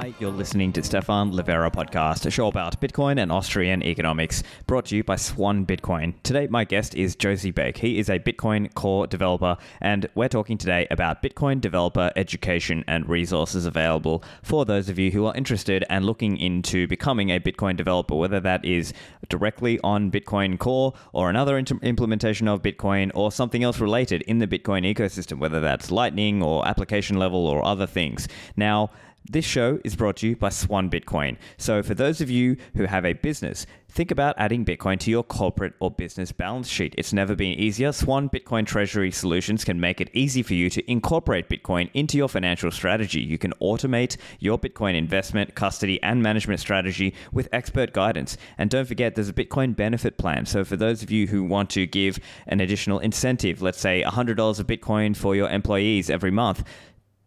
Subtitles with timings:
[0.00, 4.86] Hi, you're listening to Stephan Livera podcast, a show about Bitcoin and Austrian economics, brought
[4.86, 6.14] to you by Swan Bitcoin.
[6.22, 7.82] Today, my guest is Josie Baker.
[7.82, 13.10] He is a Bitcoin core developer, and we're talking today about Bitcoin developer education and
[13.10, 17.76] resources available for those of you who are interested and looking into becoming a Bitcoin
[17.76, 18.94] developer, whether that is
[19.28, 24.46] directly on Bitcoin Core or another implementation of Bitcoin or something else related in the
[24.46, 28.28] Bitcoin ecosystem, whether that's Lightning or application level or other things.
[28.56, 28.88] Now,
[29.28, 31.36] this show is brought to you by Swan Bitcoin.
[31.56, 35.22] So, for those of you who have a business, think about adding Bitcoin to your
[35.22, 36.94] corporate or business balance sheet.
[36.96, 37.92] It's never been easier.
[37.92, 42.28] Swan Bitcoin Treasury Solutions can make it easy for you to incorporate Bitcoin into your
[42.28, 43.20] financial strategy.
[43.20, 48.36] You can automate your Bitcoin investment, custody, and management strategy with expert guidance.
[48.58, 50.46] And don't forget, there's a Bitcoin benefit plan.
[50.46, 54.60] So, for those of you who want to give an additional incentive, let's say $100
[54.60, 56.64] of Bitcoin for your employees every month,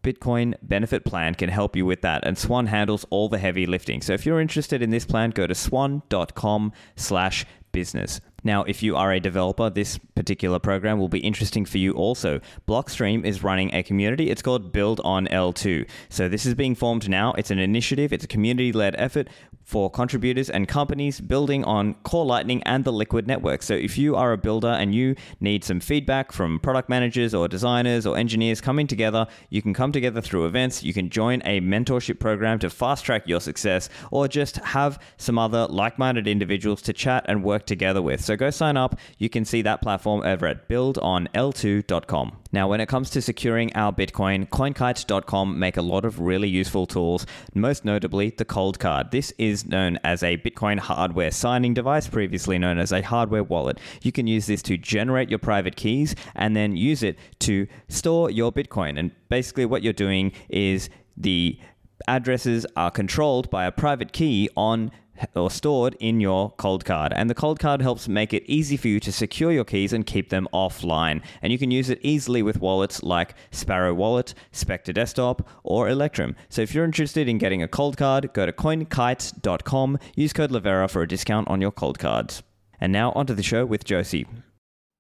[0.04, 4.02] Bitcoin benefit plan can help you with that, and Swan handles all the heavy lifting.
[4.02, 8.20] So if you're interested in this plan, go to swan.com slash business.
[8.44, 12.42] Now, if you are a developer, this particular program will be interesting for you also.
[12.68, 14.30] Blockstream is running a community.
[14.30, 15.88] It's called Build on L2.
[16.10, 17.34] So this is being formed now.
[17.34, 19.30] It's an initiative, it's a community led effort
[19.64, 23.64] for contributors and companies building on Core Lightning and the Liquid network.
[23.64, 27.48] So if you are a builder and you need some feedback from product managers or
[27.48, 30.84] designers or engineers coming together, you can come together through events.
[30.84, 35.40] You can join a mentorship program to fast track your success or just have some
[35.40, 38.22] other like minded individuals to chat and work together with.
[38.24, 39.00] So go sign up.
[39.18, 42.38] You can see that platform over at buildonl2.com.
[42.52, 46.86] Now, when it comes to securing our Bitcoin, CoinKite.com make a lot of really useful
[46.86, 47.26] tools,
[47.56, 49.12] most notably the Coldcard.
[49.12, 53.80] This is known as a Bitcoin hardware signing device, previously known as a hardware wallet.
[54.02, 58.30] You can use this to generate your private keys and then use it to store
[58.30, 59.00] your Bitcoin.
[59.00, 61.60] And basically, what you're doing is the
[62.08, 64.92] addresses are controlled by a private key on
[65.36, 67.14] or stored in your Coldcard.
[67.16, 70.30] And the Coldcard helps make it easy for you to secure your keys and keep
[70.30, 71.22] them offline.
[71.42, 76.36] And you can use it easily with wallets like Sparrow Wallet, Specter Desktop, or Electrum.
[76.50, 80.90] So if you're interested in getting a cold card, go to coinkite.com, use code Livera
[80.90, 82.42] for a discount on your Coldcards.
[82.80, 84.28] And now onto the show with Josie.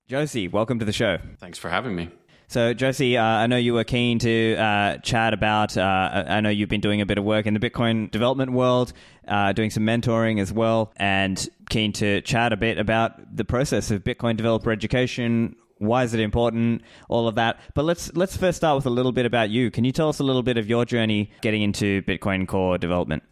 [0.07, 1.17] Josie, welcome to the show.
[1.39, 2.09] Thanks for having me.
[2.47, 5.77] So, Josie, uh, I know you were keen to uh, chat about.
[5.77, 8.93] Uh, I know you've been doing a bit of work in the Bitcoin development world,
[9.27, 13.91] uh, doing some mentoring as well, and keen to chat a bit about the process
[13.91, 15.55] of Bitcoin developer education.
[15.79, 16.83] Why is it important?
[17.09, 17.59] All of that.
[17.73, 19.71] But let's let's first start with a little bit about you.
[19.71, 23.23] Can you tell us a little bit of your journey getting into Bitcoin core development?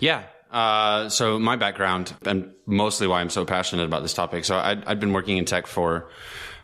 [0.00, 4.44] Yeah, uh, so my background and mostly why I'm so passionate about this topic.
[4.44, 6.08] So i had been working in tech for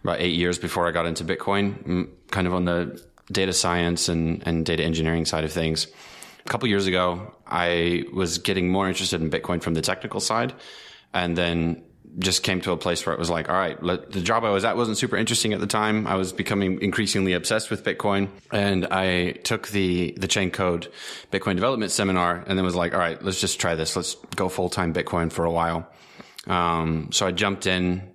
[0.02, 4.42] about eight years before I got into Bitcoin, kind of on the data science and,
[4.46, 5.86] and data engineering side of things.
[6.44, 10.54] A couple years ago, I was getting more interested in Bitcoin from the technical side,
[11.14, 11.84] and then
[12.18, 14.50] just came to a place where it was like, all right, let, the job I
[14.50, 16.06] was at wasn't super interesting at the time.
[16.06, 20.88] I was becoming increasingly obsessed with Bitcoin, and I took the the Chaincode
[21.30, 23.96] Bitcoin development seminar, and then was like, all right, let's just try this.
[23.96, 25.88] Let's go full time Bitcoin for a while.
[26.46, 28.11] Um, so I jumped in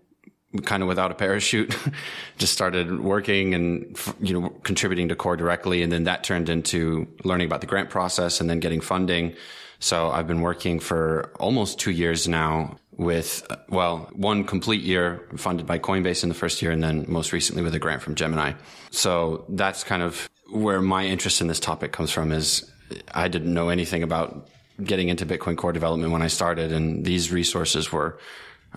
[0.65, 1.75] kind of without a parachute,
[2.37, 5.83] just started working and, you know, contributing to core directly.
[5.83, 9.35] And then that turned into learning about the grant process and then getting funding.
[9.79, 15.67] So I've been working for almost two years now with, well, one complete year funded
[15.67, 18.53] by Coinbase in the first year and then most recently with a grant from Gemini.
[18.89, 22.69] So that's kind of where my interest in this topic comes from is
[23.13, 24.49] I didn't know anything about
[24.83, 28.19] getting into Bitcoin core development when I started and these resources were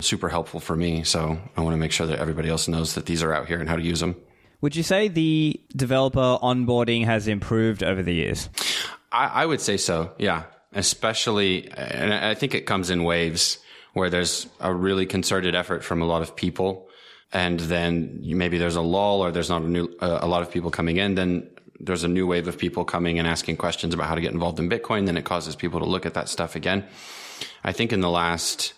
[0.01, 1.05] super helpful for me.
[1.05, 3.59] So I want to make sure that everybody else knows that these are out here
[3.59, 4.17] and how to use them.
[4.61, 8.49] Would you say the developer onboarding has improved over the years?
[9.11, 10.13] I, I would say so.
[10.19, 10.45] Yeah.
[10.73, 13.59] Especially, and I think it comes in waves
[13.95, 16.89] where there's a really concerted effort from a lot of people.
[17.33, 20.51] And then maybe there's a lull or there's not a new, uh, a lot of
[20.51, 21.15] people coming in.
[21.15, 21.49] Then
[21.81, 24.59] there's a new wave of people coming and asking questions about how to get involved
[24.59, 25.07] in Bitcoin.
[25.07, 26.85] Then it causes people to look at that stuff again.
[27.65, 28.75] I think in the last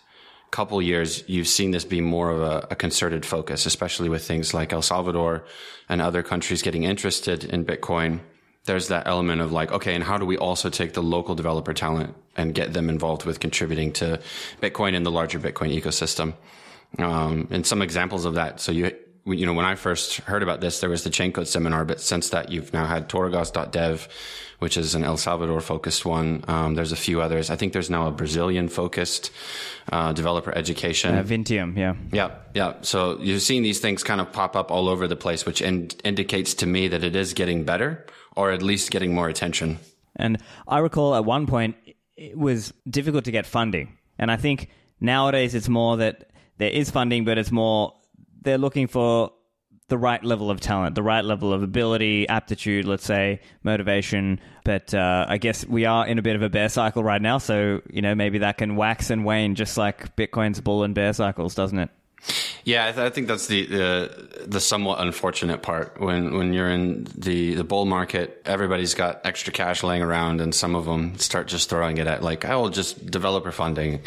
[0.52, 4.52] couple years, you've seen this be more of a, a, concerted focus, especially with things
[4.52, 5.44] like El Salvador
[5.88, 8.20] and other countries getting interested in Bitcoin.
[8.66, 11.72] There's that element of like, okay, and how do we also take the local developer
[11.72, 14.20] talent and get them involved with contributing to
[14.60, 16.34] Bitcoin and the larger Bitcoin ecosystem?
[16.98, 18.60] Um, and some examples of that.
[18.60, 21.84] So you, you know, when I first heard about this, there was the Chaincode seminar,
[21.84, 24.08] but since that, you've now had Torogoz.dev,
[24.58, 26.44] which is an El Salvador focused one.
[26.48, 27.50] Um, there's a few others.
[27.50, 29.30] I think there's now a Brazilian focused
[29.90, 31.16] uh, developer education.
[31.16, 31.94] Uh, Vinteum, yeah.
[32.12, 32.74] Yeah, yeah.
[32.82, 35.90] So you're seeing these things kind of pop up all over the place, which in-
[36.04, 39.78] indicates to me that it is getting better or at least getting more attention.
[40.16, 41.76] And I recall at one point
[42.16, 43.98] it was difficult to get funding.
[44.18, 44.68] And I think
[45.00, 47.94] nowadays it's more that there is funding, but it's more
[48.42, 49.32] they're looking for
[49.88, 54.40] the right level of talent, the right level of ability, aptitude, let's say, motivation.
[54.64, 57.38] But uh, I guess we are in a bit of a bear cycle right now.
[57.38, 61.12] So, you know, maybe that can wax and wane just like Bitcoin's bull and bear
[61.12, 61.90] cycles, doesn't it?
[62.64, 66.70] Yeah, I, th- I think that's the, the, the somewhat unfortunate part when when you're
[66.70, 68.40] in the the bull market.
[68.44, 72.22] Everybody's got extra cash laying around, and some of them start just throwing it at
[72.22, 74.02] like, "I will just developer funding."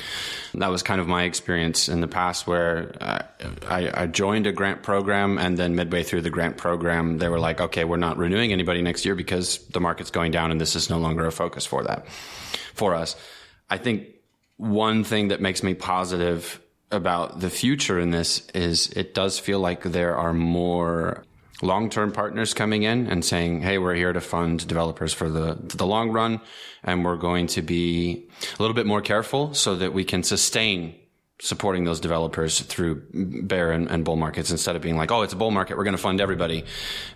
[0.53, 2.95] That was kind of my experience in the past, where
[3.67, 7.39] I, I joined a grant program, and then midway through the grant program, they were
[7.39, 10.77] like, "Okay, we're not renewing anybody next year because the market's going down, and this
[10.77, 12.07] is no longer a focus for that
[12.73, 13.17] for us."
[13.69, 14.07] I think
[14.55, 16.61] one thing that makes me positive
[16.95, 21.23] about the future in this is it does feel like there are more
[21.61, 25.85] long-term partners coming in and saying, "Hey, we're here to fund developers for the the
[25.85, 26.41] long run,
[26.83, 28.27] and we're going to be
[28.57, 30.95] a little bit more careful so that we can sustain."
[31.41, 33.03] supporting those developers through
[33.43, 35.83] bear and, and, bull markets instead of being like, oh, it's a bull market, we're
[35.83, 36.63] going to fund everybody.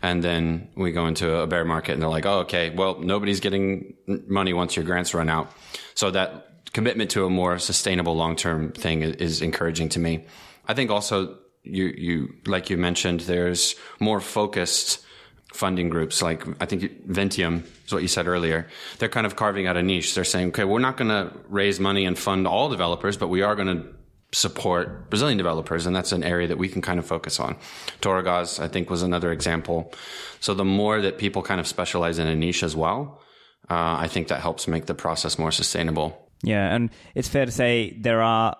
[0.01, 3.39] And then we go into a bear market and they're like, oh, okay, well, nobody's
[3.39, 3.93] getting
[4.27, 5.53] money once your grants run out.
[5.95, 10.25] So that commitment to a more sustainable long term thing is encouraging to me.
[10.67, 15.05] I think also you you like you mentioned, there's more focused
[15.53, 18.67] funding groups like I think Vinteum is what you said earlier.
[18.99, 20.15] They're kind of carving out a niche.
[20.15, 23.41] They're saying, okay, we're not going to raise money and fund all developers, but we
[23.41, 23.89] are going to
[24.31, 27.57] support Brazilian developers, and that's an area that we can kind of focus on.
[28.01, 29.91] Torogoz, I think, was another example.
[30.39, 33.21] So the more that people kind of specialize in a niche as well,
[33.69, 36.28] uh, I think that helps make the process more sustainable.
[36.43, 38.55] Yeah, and it's fair to say there are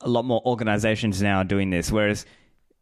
[0.00, 2.24] a lot more organizations now doing this, whereas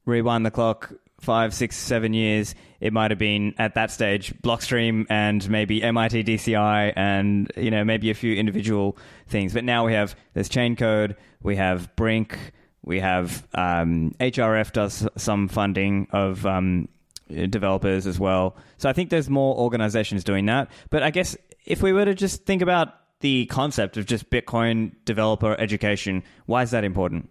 [0.05, 5.07] rewind the clock five, six, seven years, it might have been at that stage Blockstream
[5.11, 8.97] and maybe MIT DCI and you know maybe a few individual
[9.27, 9.53] things.
[9.53, 12.39] But now we have there's Chaincode, we have Brink,
[12.85, 16.89] we have um, HRF does some funding of um,
[17.29, 18.57] developers as well.
[18.79, 20.71] So I think there's more organizations doing that.
[20.91, 21.37] But I guess
[21.67, 26.23] if we were to just think about the concept of just Bitcoin developer education.
[26.47, 27.31] Why is that important?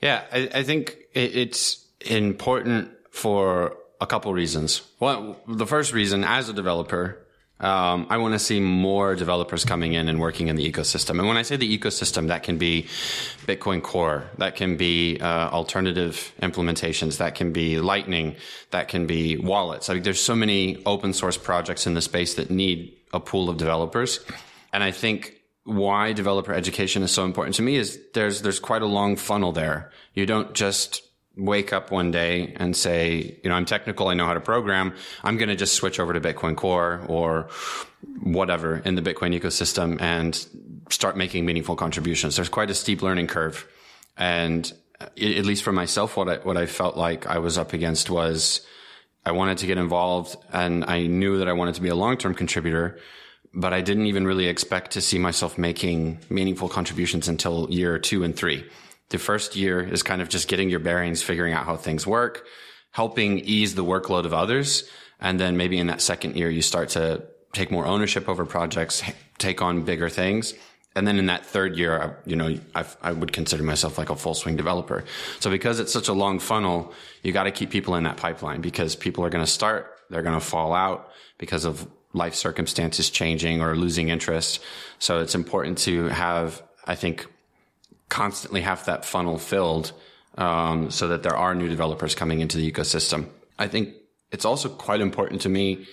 [0.00, 4.82] Yeah, I, I think it's important for a couple reasons.
[4.98, 7.18] Well, the first reason, as a developer,
[7.60, 11.20] um, I want to see more developers coming in and working in the ecosystem.
[11.20, 12.88] And when I say the ecosystem, that can be
[13.46, 18.34] Bitcoin Core, that can be uh, alternative implementations, that can be Lightning,
[18.70, 19.88] that can be wallets.
[19.88, 23.48] I mean, there's so many open source projects in the space that need a pool
[23.48, 24.18] of developers.
[24.72, 28.82] And I think why developer education is so important to me is there's there's quite
[28.82, 29.92] a long funnel there.
[30.14, 31.02] You don't just
[31.36, 34.94] wake up one day and say, you know, I'm technical, I know how to program.
[35.24, 37.48] I'm going to just switch over to Bitcoin Core or
[38.20, 40.46] whatever in the Bitcoin ecosystem and
[40.90, 42.36] start making meaningful contributions.
[42.36, 43.66] There's quite a steep learning curve.
[44.18, 44.70] And
[45.00, 48.10] uh, at least for myself, what I, what I felt like I was up against
[48.10, 48.60] was
[49.24, 52.34] I wanted to get involved and I knew that I wanted to be a long-term
[52.34, 52.98] contributor
[53.54, 58.24] but I didn't even really expect to see myself making meaningful contributions until year two
[58.24, 58.64] and three.
[59.10, 62.46] The first year is kind of just getting your bearings, figuring out how things work,
[62.92, 64.88] helping ease the workload of others.
[65.20, 69.02] And then maybe in that second year, you start to take more ownership over projects,
[69.38, 70.54] take on bigger things.
[70.94, 74.16] And then in that third year, you know, I've, i would consider myself like a
[74.16, 75.04] full swing developer.
[75.40, 78.60] So because it's such a long funnel, you got to keep people in that pipeline
[78.60, 83.10] because people are going to start, they're going to fall out because of life circumstances
[83.10, 84.60] changing or losing interest.
[84.98, 87.26] So it's important to have, I think,
[88.08, 89.92] constantly have that funnel filled
[90.36, 93.26] um, so that there are new developers coming into the ecosystem.
[93.58, 93.94] I think
[94.30, 95.86] it's also quite important to me,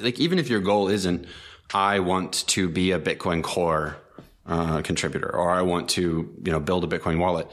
[0.00, 1.26] like even if your goal isn't,
[1.72, 3.96] I want to be a Bitcoin core
[4.46, 7.48] uh, contributor or I want to, you know, build a Bitcoin wallet.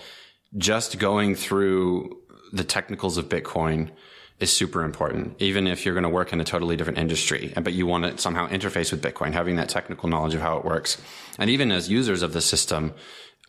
[0.57, 2.17] Just going through
[2.53, 3.91] the technicals of Bitcoin
[4.39, 7.74] is super important, even if you're going to work in a totally different industry, but
[7.74, 11.01] you want to somehow interface with Bitcoin, having that technical knowledge of how it works.
[11.39, 12.94] And even as users of the system,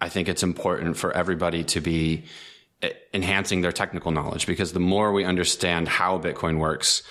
[0.01, 2.25] I think it's important for everybody to be
[2.83, 7.03] eh, enhancing their technical knowledge because the more we understand how Bitcoin works,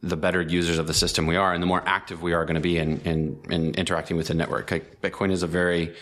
[0.00, 2.56] the better users of the system we are and the more active we are going
[2.56, 4.70] to be in, in, in interacting with the network.
[4.70, 5.94] Like Bitcoin is a very,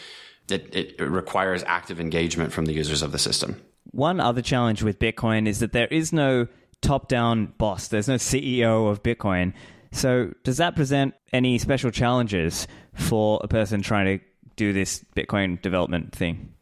[0.50, 3.62] it, it requires active engagement from the users of the system.
[3.92, 6.48] One other challenge with Bitcoin is that there is no
[6.82, 7.88] top down boss.
[7.88, 9.54] There's no CEO of Bitcoin.
[9.92, 14.24] So, does that present any special challenges for a person trying to
[14.56, 16.52] do this Bitcoin development thing?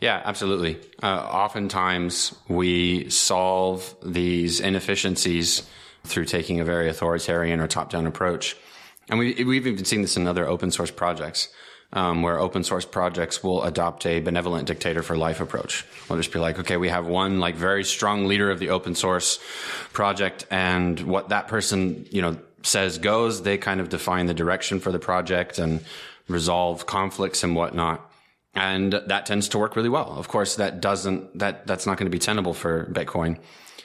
[0.00, 0.78] Yeah, absolutely.
[1.02, 5.66] Uh, oftentimes, we solve these inefficiencies
[6.04, 8.56] through taking a very authoritarian or top down approach.
[9.08, 11.48] And we, we've even seen this in other open source projects.
[11.92, 15.84] Um, where open source projects will adopt a benevolent dictator for life approach.
[16.08, 18.94] We'll just be like, okay, we have one like very strong leader of the open
[18.94, 19.38] source
[19.92, 23.42] project, and what that person you know says goes.
[23.42, 25.84] They kind of define the direction for the project and
[26.28, 28.10] resolve conflicts and whatnot.
[28.54, 30.16] And that tends to work really well.
[30.18, 33.38] Of course, that doesn't, that, that's not going to be tenable for Bitcoin.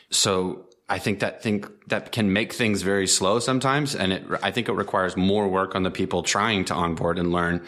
[0.10, 3.96] So I think that think that can make things very slow sometimes.
[3.96, 7.32] And it, I think it requires more work on the people trying to onboard and
[7.32, 7.66] learn.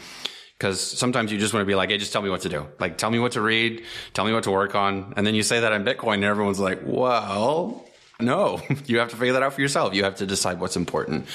[0.60, 2.68] Cause sometimes you just want to be like, Hey, just tell me what to do.
[2.80, 3.86] Like, tell me what to read.
[4.14, 5.14] Tell me what to work on.
[5.16, 7.86] And then you say that on Bitcoin and everyone's like, well,
[8.20, 9.94] no, you have to figure that out for yourself.
[9.94, 11.28] You have to decide what's important.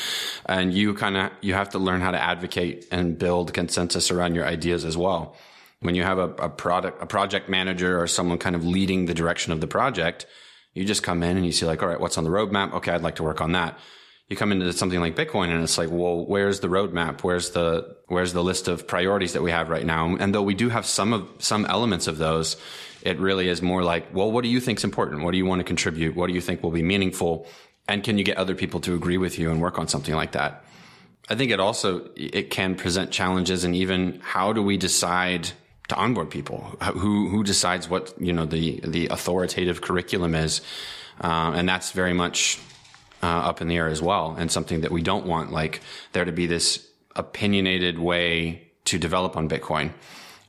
[0.45, 4.35] And you kind of, you have to learn how to advocate and build consensus around
[4.35, 5.37] your ideas as well.
[5.81, 9.15] When you have a, a product, a project manager or someone kind of leading the
[9.15, 10.27] direction of the project,
[10.79, 12.73] you just come in and you see like, all right, what's on the roadmap?
[12.75, 13.79] Okay, I'd like to work on that.
[14.29, 17.23] You come into something like Bitcoin and it's like, well, where's the roadmap?
[17.23, 20.17] Where's the, where's the list of priorities that we have right now?
[20.17, 22.57] And though we do have some of, some elements of those,
[23.03, 25.23] it really is more like, well, what do you think is important?
[25.23, 26.15] What do you want to contribute?
[26.15, 27.47] What do you think will be meaningful?
[27.89, 30.33] And can you get other people to agree with you and work on something like
[30.33, 30.65] that?
[31.31, 35.51] I think it also, it can present challenges and even how do we decide
[35.89, 36.77] to onboard people?
[36.83, 40.61] Who, who decides what, you know, the, the authoritative curriculum is?
[41.21, 42.59] Uh, and that's very much
[43.23, 45.81] uh, up in the air as well and something that we don't want like
[46.13, 49.93] there to be this opinionated way to develop on Bitcoin.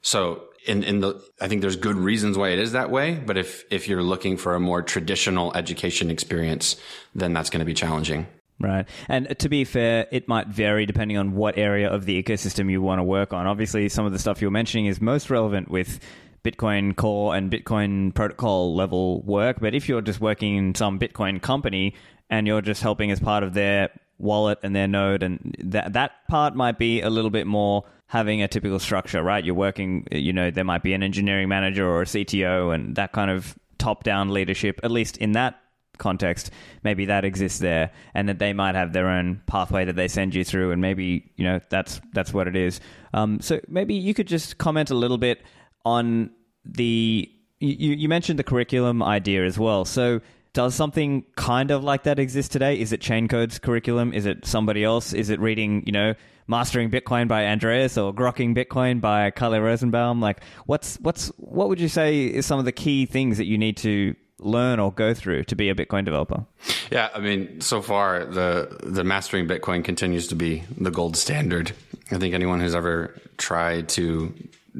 [0.02, 3.16] So in, in the, I think there's good reasons why it is that way.
[3.16, 6.76] But if, if you're looking for a more traditional education experience,
[7.16, 8.28] then that's going to be challenging.
[8.62, 8.88] Right.
[9.08, 12.82] And to be fair, it might vary depending on what area of the ecosystem you
[12.82, 13.48] want to work on.
[13.48, 16.00] Obviously, some of the stuff you're mentioning is most relevant with
[16.44, 19.60] Bitcoin core and Bitcoin protocol level work.
[19.62, 21.96] But if you're just working in some Bitcoin company
[22.30, 26.28] and you're just helping as part of their wallet and their node, and that that
[26.28, 29.46] part might be a little bit more having a typical structure, right?
[29.46, 33.14] You're working, you know, there might be an engineering manager or a CTO and that
[33.14, 35.62] kind of top down leadership, at least in that
[36.00, 36.52] context,
[36.84, 40.34] maybe that exists there and that they might have their own pathway that they send
[40.34, 42.80] you through and maybe, you know, that's that's what it is.
[43.14, 45.44] Um, so maybe you could just comment a little bit
[45.86, 46.32] on
[46.66, 47.30] the
[47.60, 49.86] you, you mentioned the curriculum idea as well.
[49.86, 50.22] So
[50.54, 52.80] does something kind of like that exist today?
[52.80, 54.14] Is it Chaincode's curriculum?
[54.14, 55.14] Is it somebody else?
[55.14, 56.16] Is it reading, you know,
[56.48, 60.20] Mastering Bitcoin by Andreas or Grokking Bitcoin by Kalle Rosenbaum?
[60.20, 63.58] Like, what's what's what would you say is some of the key things that you
[63.58, 66.46] need to learn or go through to be a Bitcoin developer?
[66.92, 71.72] Yeah, I mean, so far the the mastering Bitcoin continues to be the gold standard.
[72.12, 74.34] I think anyone who's ever tried to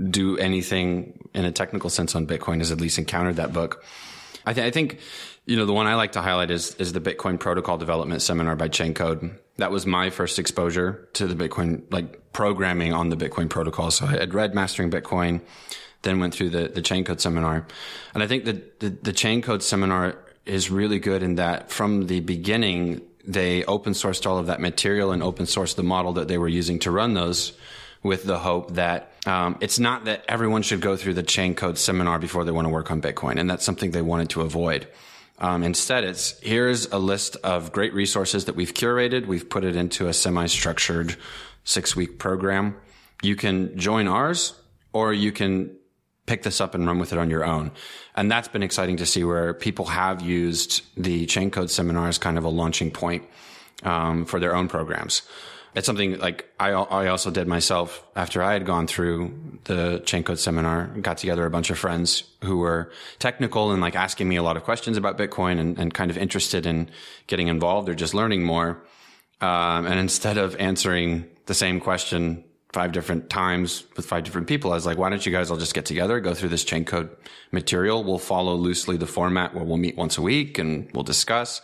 [0.10, 3.84] do anything in a technical sense on Bitcoin has at least encountered that book.
[4.46, 5.00] I, th- I think
[5.46, 8.56] you know the one I like to highlight is is the Bitcoin Protocol Development Seminar
[8.56, 13.50] by Chaincode that was my first exposure to the Bitcoin, like programming on the Bitcoin
[13.50, 13.92] protocol.
[13.92, 15.42] So I had read Mastering Bitcoin,
[16.02, 17.66] then went through the, the Chaincode seminar.
[18.14, 22.22] And I think that the, the Chaincode seminar is really good in that from the
[22.22, 26.38] beginning, they open sourced all of that material and open sourced the model that they
[26.38, 27.54] were using to run those
[28.02, 32.18] with the hope that um, it's not that everyone should go through the Chaincode seminar
[32.18, 33.38] before they want to work on Bitcoin.
[33.38, 34.88] And that's something they wanted to avoid.
[35.38, 39.26] Um, instead, it's here's a list of great resources that we've curated.
[39.26, 41.16] We've put it into a semi-structured
[41.64, 42.76] six-week program.
[43.22, 44.54] You can join ours,
[44.92, 45.76] or you can
[46.30, 47.72] pick this up and run with it on your own.
[48.16, 52.38] And that's been exciting to see where people have used the Chaincode seminar as kind
[52.38, 53.24] of a launching point
[53.84, 55.24] um, for their own programs
[55.76, 60.40] it's something like I, I also did myself after I had gone through the Chaincode
[60.40, 64.44] seminar, got together a bunch of friends who were technical and like asking me a
[64.44, 66.90] lot of questions about Bitcoin and, and kind of interested in
[67.28, 68.82] getting involved or just learning more.
[69.42, 74.72] Um, and instead of answering the same question five different times with five different people,
[74.72, 77.10] I was like, why don't you guys all just get together, go through this Chaincode
[77.52, 78.04] material?
[78.04, 81.62] We'll follow loosely the format where we'll meet once a week and we'll discuss.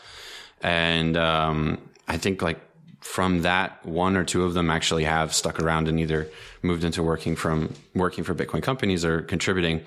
[0.62, 2.60] And, um, I think like
[3.02, 6.28] from that, one or two of them actually have stuck around and either
[6.64, 9.84] moved into working from working for Bitcoin companies or contributing.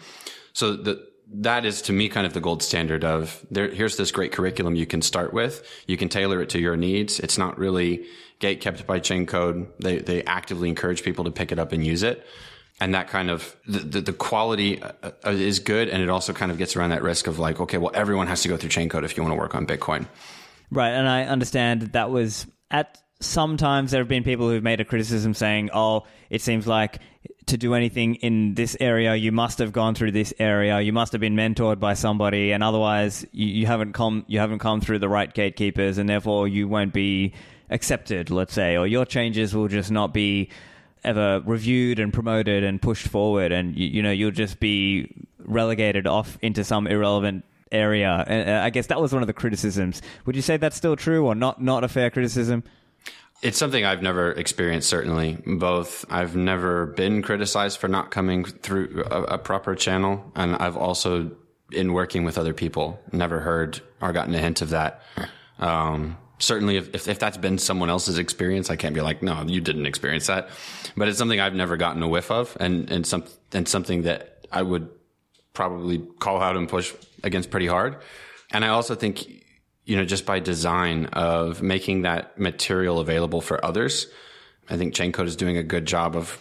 [0.53, 4.13] So the, that is to me kind of the gold standard of there, here's this
[4.13, 5.69] great curriculum you can start with.
[5.87, 7.21] You can tailor it to your needs.
[7.21, 8.07] It's not really
[8.39, 9.67] gate kept by Chaincode.
[9.79, 12.25] They, they actively encourage people to pick it up and use it.
[12.81, 14.93] And that kind of the, the, the quality uh,
[15.27, 15.89] uh, is good.
[15.89, 18.43] And it also kind of gets around that risk of like, okay, well, everyone has
[18.43, 20.07] to go through Chaincode if you want to work on Bitcoin.
[20.71, 20.91] Right.
[20.91, 25.35] And I understand that was at sometimes there have been people who've made a criticism
[25.35, 27.01] saying, oh, it seems like
[27.47, 30.81] to do anything in this area, you must have gone through this area.
[30.81, 34.61] You must have been mentored by somebody, and otherwise, you, you haven't come you haven't
[34.61, 37.33] come through the right gatekeepers, and therefore you won't be
[37.71, 40.49] accepted, let's say, or your changes will just not be
[41.05, 46.07] ever reviewed and promoted and pushed forward, and you, you know you'll just be relegated
[46.07, 48.25] off into some irrelevant area.
[48.27, 50.03] And I guess that was one of the criticisms.
[50.27, 51.63] Would you say that's still true, or not?
[51.63, 52.65] Not a fair criticism?
[53.41, 55.39] It's something I've never experienced, certainly.
[55.47, 60.33] Both, I've never been criticized for not coming through a, a, proper channel.
[60.35, 61.31] And I've also,
[61.71, 65.03] in working with other people, never heard or gotten a hint of that.
[65.61, 69.45] Um, certainly, if, if, if, that's been someone else's experience, I can't be like, no,
[69.47, 70.49] you didn't experience that.
[70.97, 74.47] But it's something I've never gotten a whiff of and, and, some, and something that
[74.51, 74.89] I would
[75.53, 76.93] probably call out and push
[77.23, 77.97] against pretty hard.
[78.51, 79.45] And I also think
[79.89, 84.07] you know, just by design of making that material available for others.
[84.69, 86.39] I think Chaincode is doing a good job of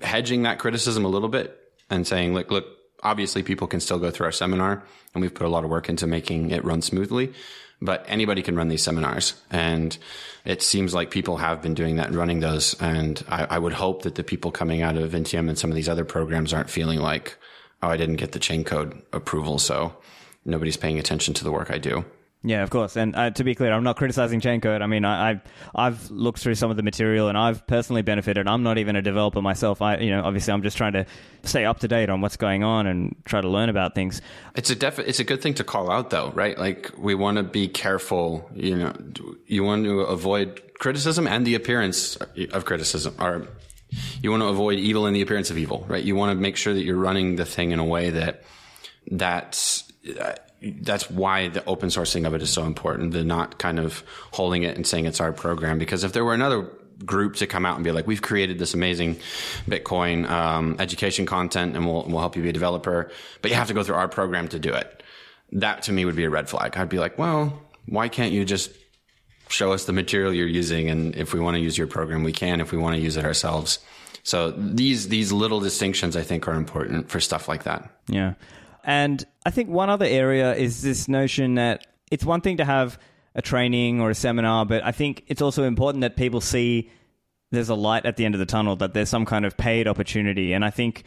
[0.00, 1.58] hedging that criticism a little bit
[1.90, 2.64] and saying, look, look,
[3.02, 5.88] obviously people can still go through our seminar and we've put a lot of work
[5.88, 7.32] into making it run smoothly,
[7.80, 9.34] but anybody can run these seminars.
[9.50, 9.96] And
[10.44, 12.74] it seems like people have been doing that and running those.
[12.80, 15.76] And I, I would hope that the people coming out of NTM and some of
[15.76, 17.36] these other programs aren't feeling like,
[17.82, 19.58] oh, I didn't get the Chaincode approval.
[19.58, 19.94] So
[20.44, 22.04] nobody's paying attention to the work I do.
[22.46, 22.94] Yeah, of course.
[22.96, 24.82] And uh, to be clear, I'm not criticizing Chaincode.
[24.82, 25.40] I mean, I, I've
[25.74, 28.46] I've looked through some of the material and I've personally benefited.
[28.46, 29.80] I'm not even a developer myself.
[29.80, 31.06] I, you know, obviously, I'm just trying to
[31.42, 34.20] stay up to date on what's going on and try to learn about things.
[34.54, 36.58] It's a def- It's a good thing to call out, though, right?
[36.58, 38.50] Like we want to be careful.
[38.54, 38.92] You know,
[39.46, 42.16] you want to avoid criticism and the appearance
[42.52, 43.48] of criticism, or
[44.20, 46.04] you want to avoid evil and the appearance of evil, right?
[46.04, 48.42] You want to make sure that you're running the thing in a way that
[49.10, 49.90] that's.
[50.80, 53.12] That's why the open sourcing of it is so important.
[53.12, 54.02] The not kind of
[54.32, 55.78] holding it and saying it's our program.
[55.78, 56.70] Because if there were another
[57.04, 59.16] group to come out and be like, we've created this amazing
[59.66, 63.10] Bitcoin um, education content, and we'll we'll help you be a developer,
[63.42, 65.02] but you have to go through our program to do it.
[65.52, 66.76] That to me would be a red flag.
[66.76, 68.70] I'd be like, well, why can't you just
[69.48, 72.32] show us the material you're using, and if we want to use your program, we
[72.32, 72.60] can.
[72.60, 73.78] If we want to use it ourselves.
[74.22, 77.90] So these these little distinctions I think are important for stuff like that.
[78.08, 78.34] Yeah.
[78.84, 82.98] And I think one other area is this notion that it's one thing to have
[83.34, 86.90] a training or a seminar, but I think it's also important that people see
[87.50, 89.88] there's a light at the end of the tunnel, that there's some kind of paid
[89.88, 90.52] opportunity.
[90.52, 91.04] And I think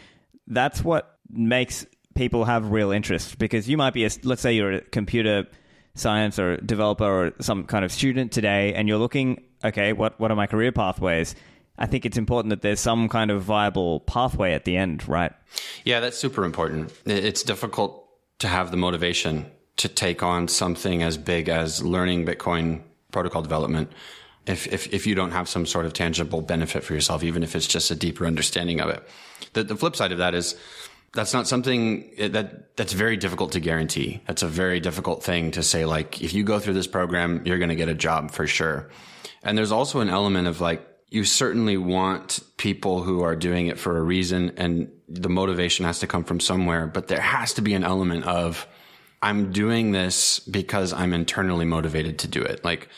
[0.47, 1.85] that's what makes
[2.15, 5.45] people have real interest because you might be a, let's say you're a computer
[5.93, 10.31] science or developer or some kind of student today and you're looking okay what what
[10.31, 11.35] are my career pathways
[11.77, 15.31] I think it's important that there's some kind of viable pathway at the end, right?
[15.83, 16.91] Yeah, that's super important.
[17.05, 18.03] It's difficult
[18.39, 23.91] to have the motivation to take on something as big as learning Bitcoin protocol development
[24.47, 27.55] if, if, if you don't have some sort of tangible benefit for yourself, even if
[27.55, 29.07] it's just a deeper understanding of it.
[29.53, 30.55] The, the flip side of that is
[31.13, 34.21] that's not something eh, that that's very difficult to guarantee.
[34.25, 37.57] That's a very difficult thing to say, like, if you go through this program, you're
[37.57, 38.89] going to get a job for sure.
[39.43, 43.79] And there's also an element of like, you certainly want people who are doing it
[43.79, 47.61] for a reason and the motivation has to come from somewhere, but there has to
[47.61, 48.67] be an element of,
[49.21, 52.63] I'm doing this because I'm internally motivated to do it.
[52.65, 52.89] Like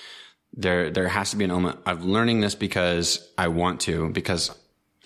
[0.54, 4.52] there, there has to be an element of learning this because I want to, because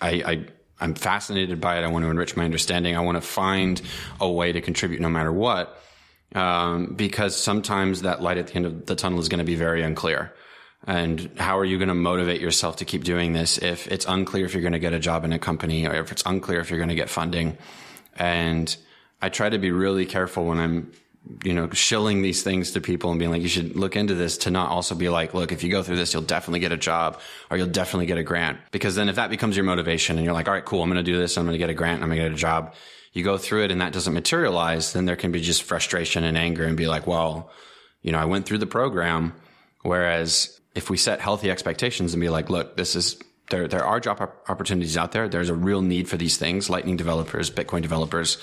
[0.01, 0.45] I, I,
[0.79, 1.83] I'm fascinated by it.
[1.83, 2.95] I want to enrich my understanding.
[2.95, 3.81] I want to find
[4.21, 5.77] a way to contribute no matter what.
[6.33, 9.55] Um, because sometimes that light at the end of the tunnel is going to be
[9.55, 10.33] very unclear.
[10.86, 14.46] And how are you going to motivate yourself to keep doing this if it's unclear
[14.46, 16.69] if you're going to get a job in a company or if it's unclear if
[16.69, 17.58] you're going to get funding?
[18.17, 18.76] And
[19.22, 20.91] I try to be really careful when I'm,
[21.46, 24.39] you know, shilling these things to people and being like, you should look into this
[24.39, 26.78] to not also be like, look, if you go through this, you'll definitely get a
[26.78, 28.60] job or you'll definitely get a grant.
[28.72, 31.04] Because then if that becomes your motivation and you're like, all right, cool, I'm going
[31.04, 31.38] to do this.
[31.38, 32.04] I'm going to get a grant.
[32.04, 32.76] I'm going to get a job.
[33.13, 34.91] You go through it and that doesn't materialize.
[34.91, 37.50] Then there can be just frustration and anger and be like, well,
[38.02, 39.34] you know, I went through the program.
[39.84, 43.99] Whereas if we set healthy expectations and be like, look, this is there, there are
[43.99, 45.27] job opportunities out there.
[45.27, 48.38] There's a real need for these things, Lightning developers, Bitcoin developers,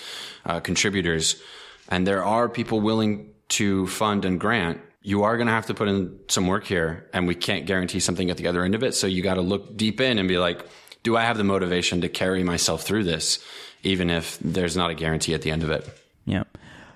[0.45, 1.41] uh, contributors,
[1.89, 4.81] and there are people willing to fund and grant.
[5.03, 8.01] You are going to have to put in some work here, and we can't guarantee
[8.01, 8.95] something at the other end of it.
[8.95, 10.65] So you got to look deep in and be like,
[11.03, 13.43] do I have the motivation to carry myself through this,
[13.83, 15.89] even if there's not a guarantee at the end of it?
[16.27, 16.45] Yeah.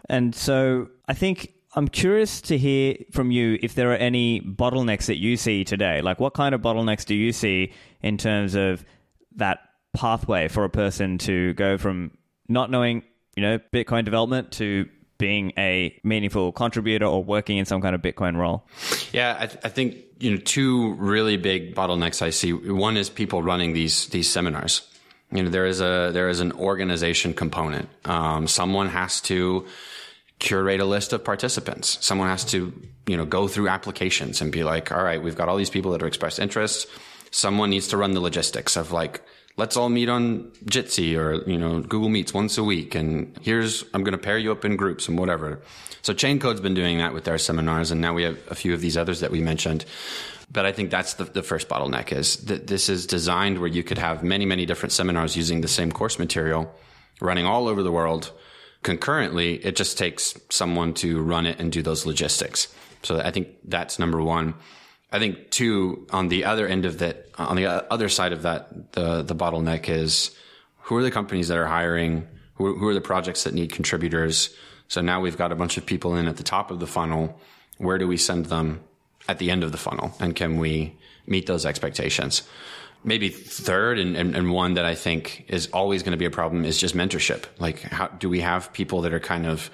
[0.09, 5.07] And so I think I'm curious to hear from you if there are any bottlenecks
[5.07, 6.03] that you see today.
[6.03, 8.85] Like, what kind of bottlenecks do you see in terms of
[9.37, 9.61] that
[9.93, 12.13] pathway for a person to go from
[12.49, 13.03] not knowing,
[13.37, 18.03] you know, Bitcoin development to being a meaningful contributor or working in some kind of
[18.03, 18.67] Bitcoin role?
[19.13, 22.53] Yeah, I, th- I think you know two really big bottlenecks I see.
[22.53, 24.87] One is people running these these seminars.
[25.33, 27.89] You know, there is a there is an organization component.
[28.05, 29.67] Um, someone has to
[30.39, 31.99] curate a list of participants.
[32.05, 32.73] Someone has to,
[33.07, 35.93] you know, go through applications and be like, all right, we've got all these people
[35.93, 36.89] that have expressed interest.
[37.31, 39.23] Someone needs to run the logistics of like,
[39.57, 42.95] let's all meet on Jitsi or, you know, Google Meets once a week.
[42.95, 45.61] And here's, I'm going to pair you up in groups and whatever.
[46.03, 47.91] So Chaincode's been doing that with their seminars.
[47.91, 49.85] And now we have a few of these others that we mentioned.
[50.53, 53.83] But I think that's the, the first bottleneck is that this is designed where you
[53.83, 56.73] could have many, many different seminars using the same course material
[57.21, 58.33] running all over the world
[58.85, 59.57] concurrently.
[59.57, 62.73] It just takes someone to run it and do those logistics.
[63.03, 64.55] So I think that's number one.
[65.11, 68.93] I think two, on the other end of that, on the other side of that,
[68.93, 70.31] the, the bottleneck is
[70.83, 72.29] who are the companies that are hiring?
[72.55, 74.55] Who, who are the projects that need contributors?
[74.89, 77.41] So now we've got a bunch of people in at the top of the funnel.
[77.79, 78.85] Where do we send them
[79.27, 80.15] at the end of the funnel?
[80.21, 82.43] And can we meet those expectations?
[83.05, 86.31] Maybe third and, and, and, one that I think is always going to be a
[86.31, 87.45] problem is just mentorship.
[87.59, 89.71] Like, how do we have people that are kind of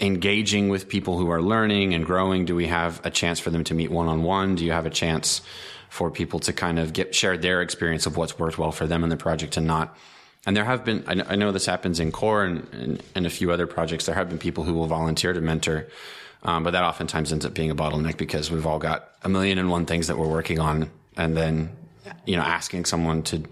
[0.00, 2.44] engaging with people who are learning and growing?
[2.44, 4.54] Do we have a chance for them to meet one on one?
[4.54, 5.40] Do you have a chance
[5.88, 9.02] for people to kind of get share their experience of what's worked well for them
[9.02, 9.96] in the project and not?
[10.46, 13.52] And there have been, I know this happens in core and, and, and a few
[13.52, 14.06] other projects.
[14.06, 15.88] There have been people who will volunteer to mentor.
[16.42, 19.58] Um, but that oftentimes ends up being a bottleneck because we've all got a million
[19.58, 20.90] and one things that we're working on.
[21.16, 21.76] And then
[22.26, 23.42] you know, asking someone to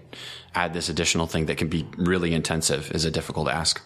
[0.55, 3.81] add this additional thing that can be really intensive is a difficult ask.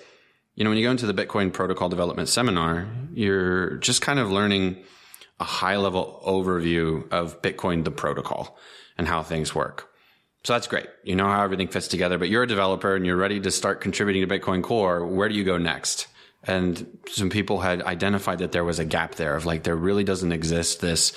[0.55, 4.31] you know, when you go into the Bitcoin protocol development seminar, you're just kind of
[4.31, 4.83] learning
[5.39, 8.57] a high level overview of Bitcoin, the protocol,
[8.97, 9.89] and how things work.
[10.43, 10.87] So that's great.
[11.03, 13.81] You know how everything fits together, but you're a developer and you're ready to start
[13.81, 15.05] contributing to Bitcoin Core.
[15.05, 16.07] Where do you go next?
[16.45, 20.03] And some people had identified that there was a gap there of like there really
[20.03, 21.13] doesn't exist this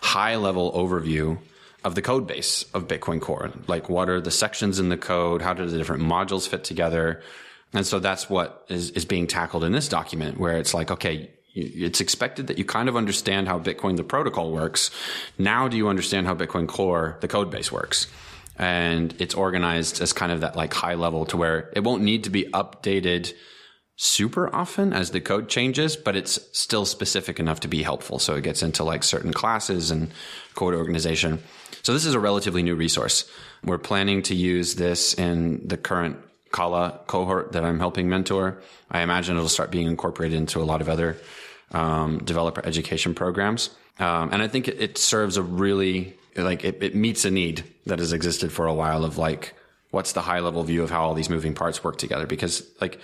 [0.00, 1.38] high level overview
[1.84, 3.50] of the code base of Bitcoin Core.
[3.66, 5.42] Like what are the sections in the code?
[5.42, 7.22] How do the different modules fit together?
[7.72, 11.30] And so that's what is, is being tackled in this document where it's like, okay,
[11.54, 14.90] it's expected that you kind of understand how Bitcoin, the protocol works.
[15.38, 18.06] Now do you understand how Bitcoin Core, the code base works?
[18.56, 22.24] And it's organized as kind of that like high level to where it won't need
[22.24, 23.32] to be updated
[24.00, 28.20] super often as the code changes, but it's still specific enough to be helpful.
[28.20, 30.12] So it gets into like certain classes and
[30.54, 31.40] code organization.
[31.82, 33.28] So this is a relatively new resource.
[33.64, 36.16] We're planning to use this in the current
[36.52, 38.62] Qala cohort that I'm helping mentor.
[38.88, 41.16] I imagine it'll start being incorporated into a lot of other
[41.72, 43.70] um, developer education programs.
[43.98, 47.64] Um, and I think it, it, serves a really like it, it meets a need
[47.86, 49.54] that has existed for a while of like
[49.90, 53.00] what's the high level view of how all these moving parts work together because like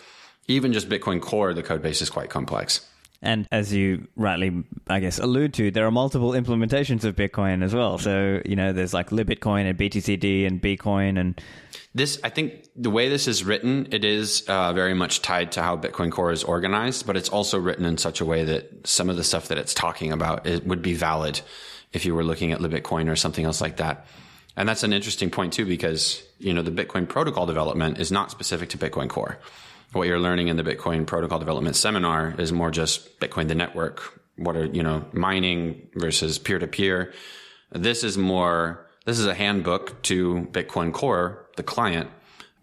[0.48, 2.86] even just Bitcoin Core, the code base is quite complex.
[3.24, 7.74] And as you rightly, I guess, allude to, there are multiple implementations of Bitcoin as
[7.74, 7.96] well.
[7.96, 11.40] So, you know, there's like LibBitcoin and BTCD and Bcoin and.
[11.94, 15.62] This, I think the way this is written, it is uh, very much tied to
[15.62, 19.08] how Bitcoin Core is organized, but it's also written in such a way that some
[19.08, 21.40] of the stuff that it's talking about it would be valid
[21.94, 24.06] if you were looking at LibBitcoin or something else like that.
[24.56, 28.30] And that's an interesting point too, because, you know, the Bitcoin protocol development is not
[28.30, 29.38] specific to Bitcoin Core
[29.94, 34.20] what you're learning in the Bitcoin protocol development seminar is more just Bitcoin, the network.
[34.36, 37.12] What are, you know, mining versus peer to peer.
[37.72, 42.10] This is more, this is a handbook to Bitcoin Core, the client,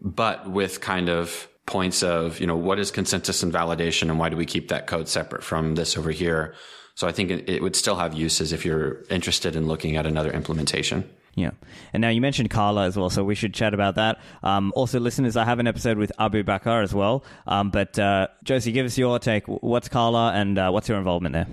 [0.01, 4.29] but with kind of points of, you know, what is consensus and validation and why
[4.29, 6.53] do we keep that code separate from this over here?
[6.95, 10.05] So I think it, it would still have uses if you're interested in looking at
[10.05, 11.09] another implementation.
[11.35, 11.51] Yeah.
[11.93, 14.19] And now you mentioned Qala as well, so we should chat about that.
[14.43, 17.23] Um, also, listeners, I have an episode with Abubakar as well.
[17.47, 19.47] Um, but uh, Josie, give us your take.
[19.47, 21.47] What's Qala and uh, what's your involvement there?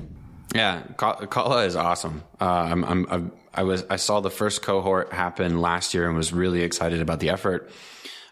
[0.54, 2.24] Yeah, Qala is awesome.
[2.40, 6.32] Uh, I'm, I'm, i was I saw the first cohort happen last year and was
[6.32, 7.70] really excited about the effort.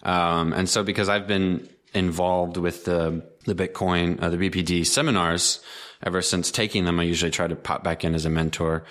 [0.03, 5.61] Um, and so because I've been involved with the the Bitcoin, uh, the BPD seminars
[6.03, 8.85] ever since taking them, I usually try to pop back in as a mentor.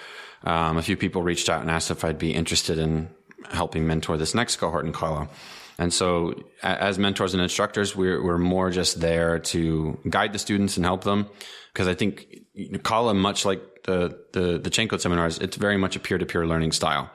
[0.45, 3.09] Um, a few people reached out and asked if I'd be interested in
[3.51, 5.29] helping mentor this next cohort in Qala.
[5.77, 10.77] And so, as mentors and instructors, we're, we're more just there to guide the students
[10.77, 11.27] and help them.
[11.73, 15.99] Because I think Qala, much like the, the, the Chaincode seminars, it's very much a
[15.99, 17.11] peer to peer learning style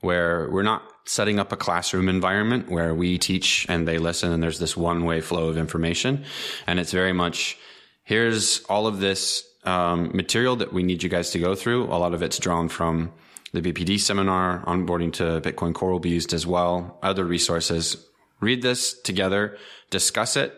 [0.00, 4.42] where we're not setting up a classroom environment where we teach and they listen and
[4.42, 6.24] there's this one way flow of information.
[6.66, 7.56] And it's very much
[8.04, 11.84] here's all of this um, material that we need you guys to go through.
[11.84, 13.12] A lot of it's drawn from
[13.52, 18.06] the BPD seminar, onboarding to Bitcoin Core will be used as well, other resources.
[18.40, 19.58] Read this together,
[19.90, 20.54] discuss it,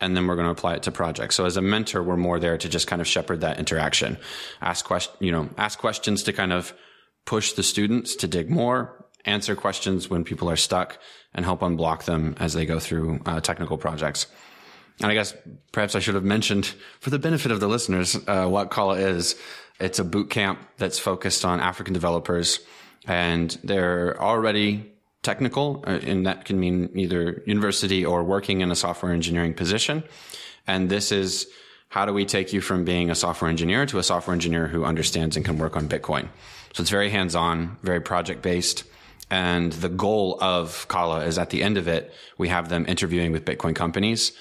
[0.00, 1.34] and then we're going to apply it to projects.
[1.34, 4.16] So as a mentor, we're more there to just kind of shepherd that interaction,
[4.60, 6.74] ask question, you know, ask questions to kind of
[7.26, 10.98] push the students to dig more, answer questions when people are stuck,
[11.34, 14.26] and help unblock them as they go through uh, technical projects.
[15.00, 15.34] And I guess
[15.72, 19.36] perhaps I should have mentioned for the benefit of the listeners uh, what Qala is.
[19.80, 22.60] It's a boot camp that's focused on African developers,
[23.06, 28.76] and they're already technical, uh, and that can mean either university or working in a
[28.76, 30.04] software engineering position.
[30.66, 31.48] And this is
[31.88, 34.84] how do we take you from being a software engineer to a software engineer who
[34.84, 36.28] understands and can work on Bitcoin?
[36.72, 38.84] So it's very hands on, very project based.
[39.30, 43.32] And the goal of Qala is at the end of it, we have them interviewing
[43.32, 44.32] with Bitcoin companies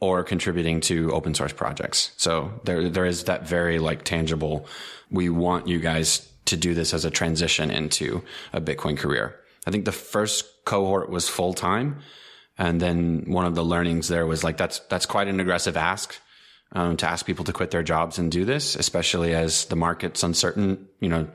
[0.00, 2.12] or contributing to open source projects.
[2.16, 4.66] So there, there is that very like tangible,
[5.10, 9.36] we want you guys to do this as a transition into a Bitcoin career.
[9.66, 12.00] I think the first cohort was full time.
[12.58, 16.16] And then one of the learnings there was like, that's, that's quite an aggressive ask.
[16.72, 20.22] Um, to ask people to quit their jobs and do this, especially as the market's
[20.22, 21.26] uncertain, you know,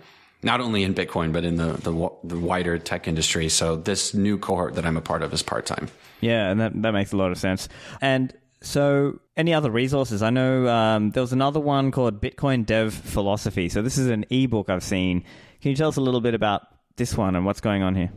[0.44, 3.50] not only in Bitcoin, but in the, the, the wider tech industry.
[3.50, 5.90] So this new cohort that I'm a part of is part time.
[6.22, 7.68] Yeah, and that, that makes a lot of sense.
[8.00, 8.34] And
[8.66, 10.24] so, any other resources?
[10.24, 13.70] I know um, there was another one called Bitcoin Dev Philosophy.
[13.70, 15.24] So, this is an ebook I've seen.
[15.62, 16.64] Can you tell us a little bit about
[16.96, 18.12] this one and what's going on here?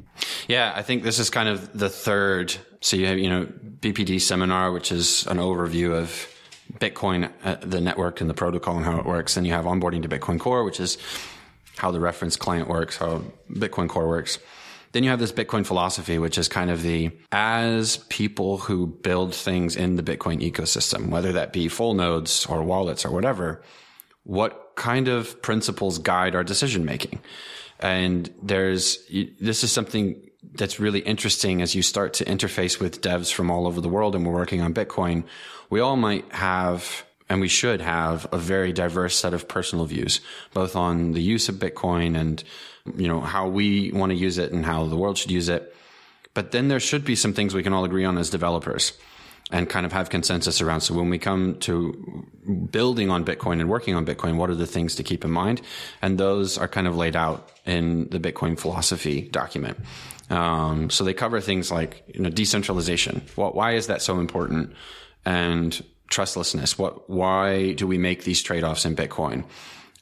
[0.48, 2.56] Yeah, I think this is kind of the third.
[2.80, 6.34] So, you have, you know, BPD seminar, which is an overview of
[6.74, 9.34] Bitcoin, uh, the network and the protocol and how it works.
[9.34, 10.96] Then you have onboarding to Bitcoin Core, which is
[11.76, 14.38] how the reference client works, how Bitcoin Core works.
[14.92, 19.34] Then you have this Bitcoin philosophy, which is kind of the as people who build
[19.34, 23.62] things in the Bitcoin ecosystem, whether that be full nodes or wallets or whatever,
[24.24, 27.20] what kind of principles guide our decision making?
[27.80, 28.98] And there's,
[29.40, 30.20] this is something
[30.54, 34.14] that's really interesting as you start to interface with devs from all over the world
[34.14, 35.24] and we're working on Bitcoin.
[35.70, 40.20] We all might have and we should have a very diverse set of personal views,
[40.54, 42.42] both on the use of Bitcoin and
[42.96, 45.74] you know, how we want to use it and how the world should use it.
[46.34, 48.92] But then there should be some things we can all agree on as developers
[49.50, 50.82] and kind of have consensus around.
[50.82, 52.26] So when we come to
[52.70, 55.62] building on Bitcoin and working on Bitcoin, what are the things to keep in mind?
[56.02, 59.78] And those are kind of laid out in the Bitcoin philosophy document.
[60.30, 63.22] Um, so they cover things like, you know, decentralization.
[63.36, 64.74] Well, why is that so important?
[65.24, 66.78] And trustlessness.
[66.78, 69.44] What, why do we make these trade-offs in Bitcoin?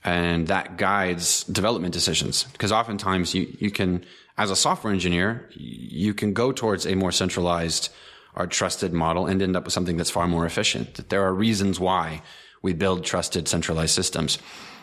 [0.06, 2.44] And that guides development decisions.
[2.44, 4.06] Because oftentimes you, you can
[4.38, 7.90] as a software engineer you can go towards a more centralized
[8.34, 10.94] or trusted model and end up with something that's far more efficient.
[10.94, 12.22] That there are reasons why
[12.62, 14.38] we build trusted centralized systems.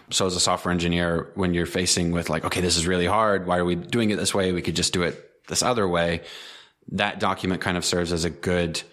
[0.09, 3.47] So as a software engineer when you're facing with like okay this is really hard.
[3.47, 4.51] Why are we doing it this way?
[4.51, 6.21] We could just do it this other way.
[6.91, 8.83] That document kind of serves as a good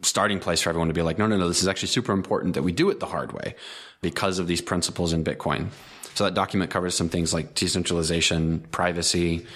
[0.00, 2.54] starting place for everyone to be like, no, no, no, this is actually super important
[2.54, 3.54] that we do it the hard way
[4.04, 5.68] because of these principles in Bitcoin.
[6.12, 9.46] So that document covers some things like decentralization, privacy,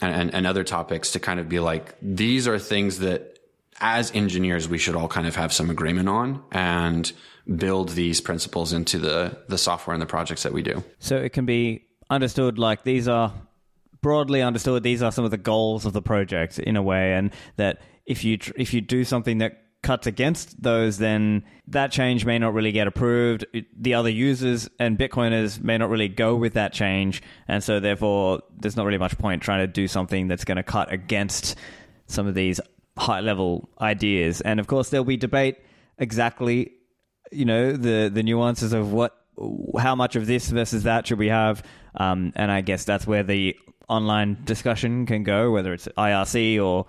[0.00, 3.40] and, and, and, other topics to kind of be like, these are things that
[3.80, 7.12] as engineers, we should all kind of have some agreement on and
[7.56, 10.84] build these principles into the, the software and the projects that we do.
[11.00, 13.34] So it can be understood like these are
[14.02, 17.32] broadly understood, these are some of the goals of the project in a way, and
[17.56, 22.26] that if you, tr- if you do something that cuts against those, then that change
[22.26, 23.46] may not really get approved.
[23.78, 27.22] The other users and Bitcoiners may not really go with that change.
[27.46, 30.64] And so, therefore, there's not really much point trying to do something that's going to
[30.64, 31.56] cut against
[32.08, 32.60] some of these
[32.98, 34.40] high level ideas.
[34.40, 35.58] And of course, there'll be debate
[35.98, 36.72] exactly,
[37.30, 39.16] you know, the, the nuances of what,
[39.78, 41.62] how much of this versus that should we have.
[41.94, 43.56] Um, and I guess that's where the
[43.88, 46.86] online discussion can go, whether it's IRC or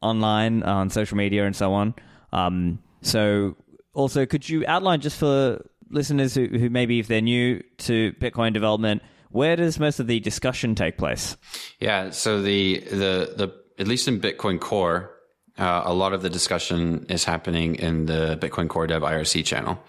[0.00, 1.94] online on social media and so on.
[2.32, 3.56] Um, so,
[3.94, 8.52] also, could you outline just for listeners who, who maybe if they're new to Bitcoin
[8.52, 11.36] development, where does most of the discussion take place?
[11.80, 15.10] Yeah, so the the the at least in Bitcoin Core,
[15.58, 19.82] uh, a lot of the discussion is happening in the Bitcoin Core Dev IRC channel,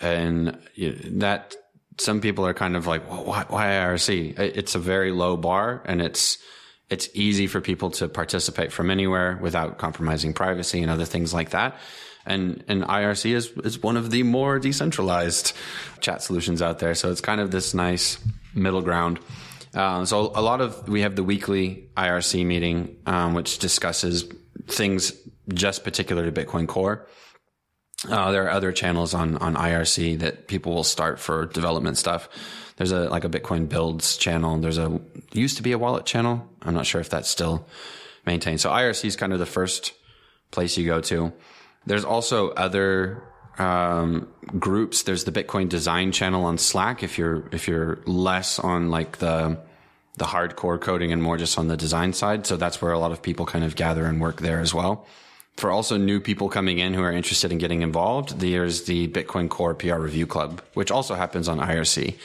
[0.00, 1.54] and that
[1.98, 4.38] some people are kind of like, well, why, why IRC?
[4.38, 6.38] It's a very low bar, and it's
[6.92, 11.50] it's easy for people to participate from anywhere without compromising privacy and other things like
[11.50, 11.78] that.
[12.26, 15.54] And, and IRC is, is one of the more decentralized
[16.00, 16.94] chat solutions out there.
[16.94, 18.18] So it's kind of this nice
[18.54, 19.20] middle ground.
[19.74, 24.26] Um, so a lot of we have the weekly IRC meeting, um, which discusses
[24.66, 25.14] things
[25.54, 27.08] just particular to Bitcoin Core.
[28.06, 32.28] Uh, there are other channels on on IRC that people will start for development stuff.
[32.82, 34.58] There's a like a Bitcoin builds channel.
[34.58, 35.00] There's a
[35.32, 36.48] used to be a wallet channel.
[36.62, 37.64] I'm not sure if that's still
[38.26, 38.60] maintained.
[38.60, 39.92] So IRC is kind of the first
[40.50, 41.32] place you go to.
[41.86, 43.22] There's also other
[43.56, 44.26] um,
[44.58, 45.04] groups.
[45.04, 47.04] There's the Bitcoin design channel on Slack.
[47.04, 49.58] If you're if you're less on like the
[50.16, 53.12] the hardcore coding and more just on the design side, so that's where a lot
[53.12, 55.06] of people kind of gather and work there as well.
[55.56, 59.48] For also new people coming in who are interested in getting involved, there's the Bitcoin
[59.48, 62.16] Core PR Review Club, which also happens on IRC,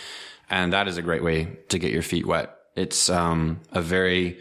[0.50, 2.56] and that is a great way to get your feet wet.
[2.76, 4.40] It's um, a very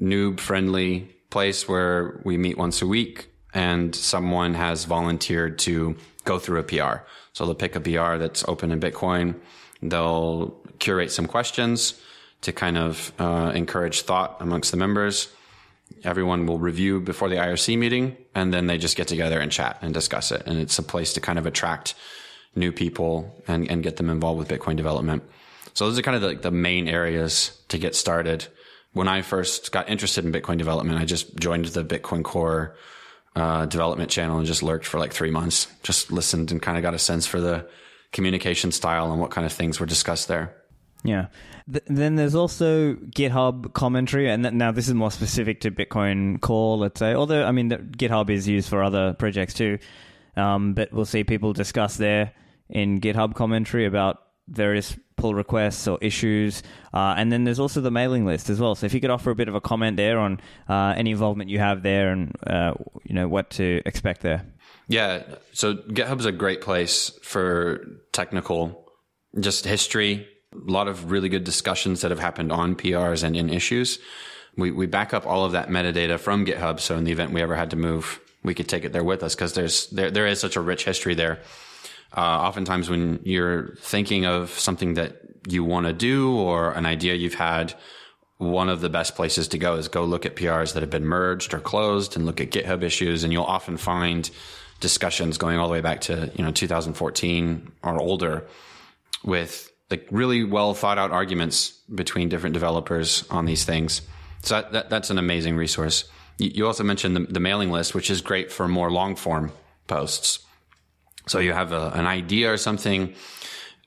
[0.00, 6.38] noob friendly place where we meet once a week and someone has volunteered to go
[6.38, 7.04] through a PR.
[7.32, 9.40] So they'll pick a PR that's open in Bitcoin.
[9.82, 12.00] They'll curate some questions
[12.42, 15.28] to kind of uh, encourage thought amongst the members.
[16.04, 19.78] Everyone will review before the IRC meeting, and then they just get together and chat
[19.82, 20.42] and discuss it.
[20.46, 21.94] And it's a place to kind of attract
[22.54, 25.22] new people and, and get them involved with Bitcoin development.
[25.74, 28.46] So those are kind of the, like the main areas to get started.
[28.92, 32.76] When I first got interested in Bitcoin development, I just joined the Bitcoin Core
[33.34, 35.66] uh, development channel and just lurked for like three months.
[35.82, 37.66] Just listened and kind of got a sense for the
[38.12, 40.54] communication style and what kind of things were discussed there.
[41.04, 41.28] Yeah.
[41.72, 46.38] Th- then there's also GitHub commentary, and th- now this is more specific to Bitcoin
[46.40, 47.14] Core, let's say.
[47.14, 49.78] Although, I mean, GitHub is used for other projects too.
[50.36, 52.32] Um, but we'll see people discuss there
[52.72, 56.62] in GitHub commentary about various pull requests or issues.
[56.92, 58.74] Uh, and then there's also the mailing list as well.
[58.74, 61.48] So if you could offer a bit of a comment there on uh, any involvement
[61.48, 64.44] you have there and uh, you know what to expect there.
[64.88, 68.90] Yeah, so GitHub's a great place for technical,
[69.38, 70.26] just history.
[70.52, 73.98] A lot of really good discussions that have happened on PRs and in issues.
[74.56, 77.40] We we back up all of that metadata from GitHub, so in the event we
[77.40, 80.26] ever had to move, we could take it there with us because there's there there
[80.26, 81.40] is such a rich history there.
[82.14, 85.16] Uh, oftentimes, when you're thinking of something that
[85.48, 87.74] you want to do or an idea you've had,
[88.38, 91.06] one of the best places to go is go look at PRs that have been
[91.06, 93.24] merged or closed and look at GitHub issues.
[93.24, 94.28] And you'll often find
[94.80, 98.46] discussions going all the way back to, you know, 2014 or older
[99.24, 104.02] with like really well thought out arguments between different developers on these things.
[104.42, 106.04] So that, that that's an amazing resource.
[106.38, 109.52] You, also mentioned the, the mailing list, which is great for more long form
[109.86, 110.40] posts.
[111.26, 113.14] So you have a, an idea or something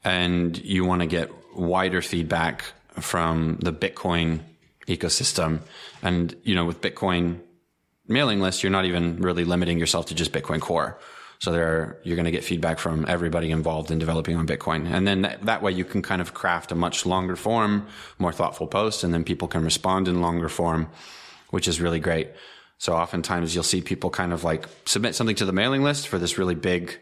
[0.03, 2.63] and you want to get wider feedback
[2.99, 4.39] from the Bitcoin
[4.87, 5.61] ecosystem.
[6.01, 7.39] And, you know, with Bitcoin
[8.07, 10.99] mailing list, you're not even really limiting yourself to just Bitcoin core.
[11.39, 14.89] So there, you're going to get feedback from everybody involved in developing on Bitcoin.
[14.89, 17.87] And then that, that, way you can kind of craft a much longer form,
[18.19, 20.87] more thoughtful post, and then people can respond in longer form,
[21.49, 22.29] which is really great.
[22.77, 26.17] So oftentimes you'll see people kind of like submit something to the mailing list for
[26.17, 26.99] this really big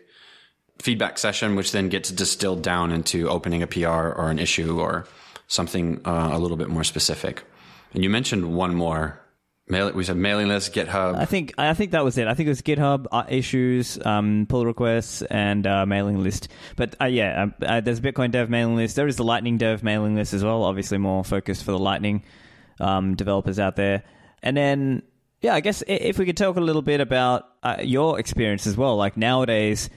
[0.80, 5.06] feedback session, which then gets distilled down into opening a PR or an issue or
[5.48, 7.44] something uh, a little bit more specific.
[7.94, 9.20] And you mentioned one more.
[9.66, 11.16] Mail, we said mailing list, GitHub.
[11.16, 12.28] I think I think that was it.
[12.28, 16.50] I think it was GitHub uh, issues, um, pull requests, and uh, mailing list.
[16.76, 18.98] But uh, yeah, um, uh, there's Bitcoin Dev mailing list.
[18.98, 20.64] There is the Lightning Dev mailing list as well.
[20.64, 22.26] Obviously, more focused for the Lightning
[22.82, 24.04] um, developers out there.
[24.42, 25.02] And then
[25.44, 28.78] yeah, I guess if we could talk a little bit about uh, your experience as
[28.78, 28.96] well.
[28.96, 29.90] Like nowadays,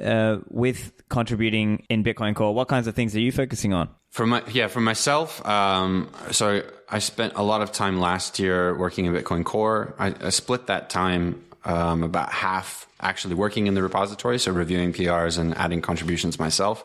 [0.00, 3.88] uh, with contributing in Bitcoin Core, what kinds of things are you focusing on?
[4.10, 8.76] For my yeah, for myself, um, so I spent a lot of time last year
[8.76, 9.94] working in Bitcoin Core.
[9.98, 14.92] I, I split that time um, about half actually working in the repository, so reviewing
[14.92, 16.84] PRs and adding contributions myself.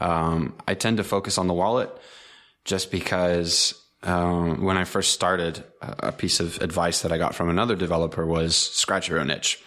[0.00, 1.90] Um, I tend to focus on the wallet
[2.64, 7.48] just because um, when I first started, a piece of advice that I got from
[7.48, 9.62] another developer was scratch your own itch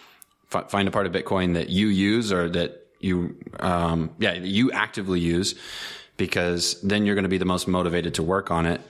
[0.52, 4.72] f- find a part of Bitcoin that you use or that you, um, yeah, you
[4.72, 5.54] actively use
[6.16, 8.80] because then you're going to be the most motivated to work on it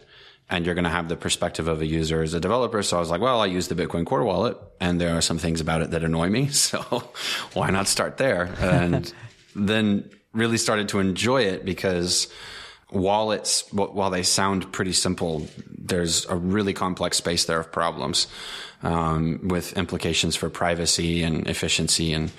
[0.51, 2.83] and you're going to have the perspective of a user as a developer.
[2.83, 5.39] So I was like, well, I use the Bitcoin Core wallet and there are some
[5.39, 6.49] things about it that annoy me.
[6.53, 6.81] So
[7.53, 8.55] why not start there?
[8.61, 9.13] And
[9.57, 12.33] then really started to enjoy it because
[12.91, 18.27] wallets, while they sound pretty simple, there's a really complex space there of problems
[18.83, 22.31] um, with implications for privacy and efficiency and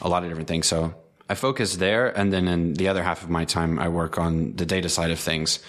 [0.00, 0.66] a lot of different things.
[0.66, 0.94] So
[1.28, 2.16] I focus there.
[2.16, 5.10] And then in the other half of my time, I work on the data side
[5.10, 5.60] of things.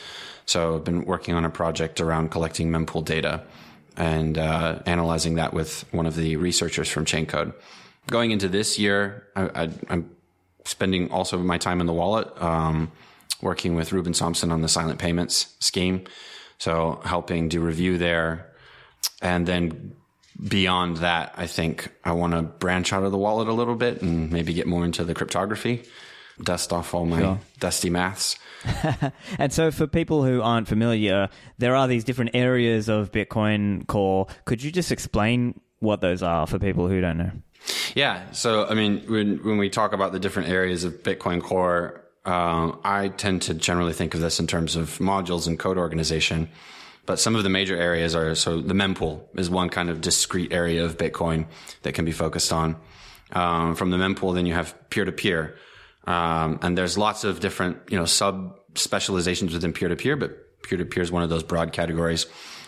[0.46, 3.44] So I've been working on a project around collecting mempool data
[3.98, 7.54] and uh, analyzing that with one of the researchers from Chaincode.
[8.08, 10.10] Going into this year, I, am
[10.66, 12.42] spending also my time in the wallet.
[12.42, 12.92] Um,
[13.42, 16.06] working with Ruben Somsen on the silent payments scheme.
[16.58, 18.52] So helping do review there.
[19.22, 19.96] And then
[20.48, 24.02] beyond that, I think I want to branch out of the wallet a little bit
[24.02, 25.84] and maybe get more into the cryptography,
[26.42, 27.40] dust off all my sure.
[27.60, 28.38] dusty maths.
[29.40, 34.28] and so, for people who aren't familiar, there are these different areas of Bitcoin Core.
[34.46, 37.32] Could you just explain what those are for people who don't know?
[37.96, 38.32] Yeah.
[38.32, 42.74] So, I mean, when, when we talk about the different areas of Bitcoin Core, uh,
[42.84, 46.50] I tend to generally think of this in terms of modules and code organization.
[47.10, 50.54] But some of the major areas are so the mempool is one kind of discrete
[50.54, 51.48] area of Bitcoin
[51.82, 52.76] that can be focused on.
[53.32, 55.56] Um, from the mempool, then you have peer to peer.
[56.06, 60.78] and there's lots of different, you know, sub specializations within peer to peer, but peer
[60.78, 62.28] to peer is one of those broad categories.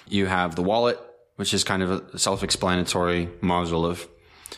[0.10, 1.00] You have the wallet,
[1.36, 4.08] which is kind of a self explanatory module of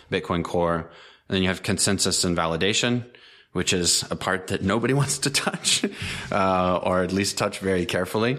[0.10, 0.78] Bitcoin Core.
[1.28, 3.04] And then you have consensus and validation,
[3.52, 5.84] which is a part that nobody wants to touch,
[6.32, 8.38] uh, or at least touch very carefully.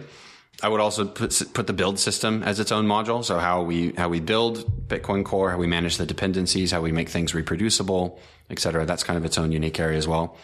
[0.63, 3.25] I would also put, put the build system as its own module.
[3.25, 6.93] So how we, how we build Bitcoin Core, how we manage the dependencies, how we
[6.93, 8.87] make things reproducible, et cetera.
[8.87, 10.37] That's kind of its own unique area as well.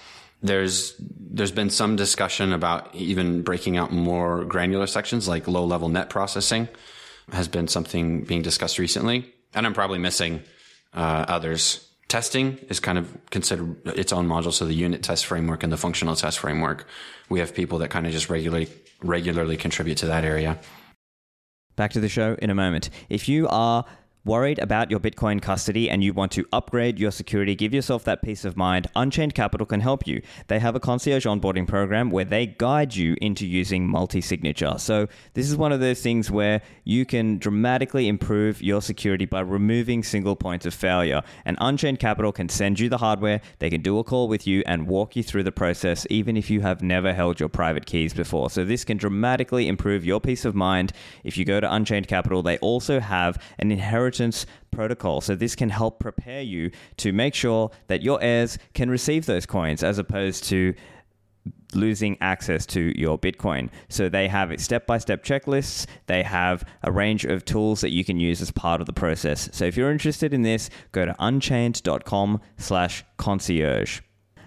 [0.43, 5.89] There's, there's been some discussion about even breaking out more granular sections like low level
[5.89, 6.69] net processing
[7.33, 9.33] has been something being discussed recently.
[9.55, 10.43] And I'm probably missing
[10.93, 11.87] uh, others.
[12.09, 14.53] Testing is kind of considered its own module.
[14.53, 16.87] So the unit test framework and the functional test framework,
[17.29, 18.67] we have people that kind of just regularly
[19.03, 20.59] regularly contribute to that area.
[21.77, 22.91] Back to the show in a moment.
[23.09, 23.85] If you are
[24.23, 28.21] Worried about your Bitcoin custody and you want to upgrade your security, give yourself that
[28.21, 30.21] peace of mind, Unchained Capital can help you.
[30.49, 34.75] They have a concierge onboarding program where they guide you into using multi signature.
[34.77, 39.41] So, this is one of those things where you can dramatically improve your security by
[39.41, 41.23] removing single points of failure.
[41.47, 44.63] And Unchained Capital can send you the hardware, they can do a call with you
[44.67, 48.13] and walk you through the process, even if you have never held your private keys
[48.13, 48.51] before.
[48.51, 50.93] So, this can dramatically improve your peace of mind.
[51.25, 55.21] If you go to Unchained Capital, they also have an inheritance inheritance protocol.
[55.21, 59.47] So this can help prepare you to make sure that your heirs can receive those
[59.47, 60.75] coins as opposed to
[61.75, 63.71] losing access to your Bitcoin.
[63.89, 65.87] So they have step by step checklists.
[66.07, 69.49] They have a range of tools that you can use as part of the process.
[69.53, 74.01] So if you're interested in this, go to unchained.com slash concierge.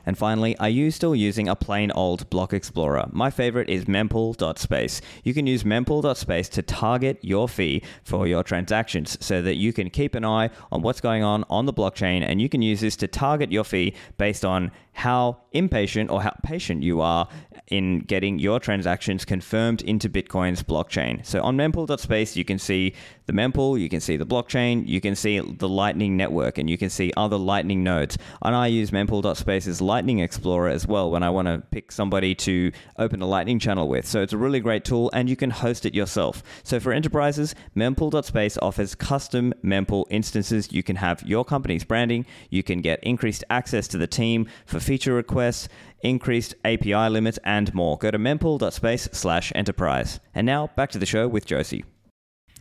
[0.05, 3.09] And finally, are you still using a plain old block explorer?
[3.11, 5.01] My favorite is mempool.space.
[5.23, 9.89] You can use mempool.space to target your fee for your transactions so that you can
[9.89, 12.95] keep an eye on what's going on on the blockchain and you can use this
[12.97, 17.27] to target your fee based on how impatient or how patient you are
[17.67, 21.25] in getting your transactions confirmed into Bitcoin's blockchain.
[21.25, 22.93] So on mempool.space, you can see
[23.25, 26.77] the mempool, you can see the blockchain, you can see the Lightning network, and you
[26.77, 28.17] can see other Lightning nodes.
[28.41, 32.71] And I use mempool.space's Lightning Explorer as well when I want to pick somebody to
[32.99, 34.05] open a Lightning channel with.
[34.05, 36.43] So it's a really great tool, and you can host it yourself.
[36.63, 40.71] So for enterprises, mempool.space offers custom mempool instances.
[40.71, 44.79] You can have your company's branding, you can get increased access to the team for
[44.83, 45.67] feature requests,
[46.01, 47.97] increased API limits, and more.
[47.97, 50.19] Go to mempool.space slash enterprise.
[50.35, 51.85] And now back to the show with Josie.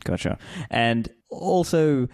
[0.05, 0.39] Gotcha.
[0.70, 2.09] And also,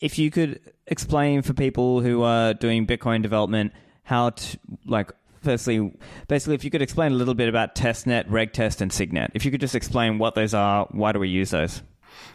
[0.00, 5.12] if you could explain for people who are doing Bitcoin development how to, like,
[5.42, 5.92] firstly,
[6.28, 9.30] basically, if you could explain a little bit about testnet, regtest, and signet.
[9.34, 11.82] If you could just explain what those are, why do we use those?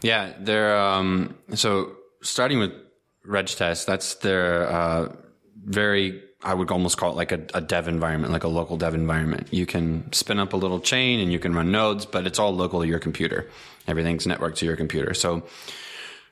[0.02, 2.72] Yeah, they're um, so starting with
[3.26, 3.88] regtest.
[3.88, 5.16] That's their uh,
[5.64, 8.94] very I would almost call it like a, a, dev environment, like a local dev
[8.94, 9.48] environment.
[9.52, 12.56] You can spin up a little chain and you can run nodes, but it's all
[12.56, 13.50] local to your computer.
[13.88, 15.14] Everything's networked to your computer.
[15.14, 15.44] So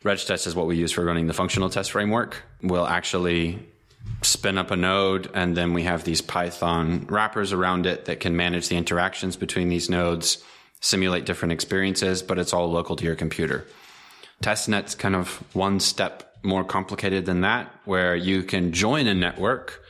[0.03, 2.41] regtest is what we use for running the functional test framework.
[2.61, 3.59] We'll actually
[4.21, 8.37] spin up a node and then we have these Python wrappers around it that can
[8.37, 10.41] manage the interactions between these nodes,
[10.79, 13.67] simulate different experiences, but it's all local to your computer.
[14.41, 19.83] Testnet's kind of one step more complicated than that, where you can join a network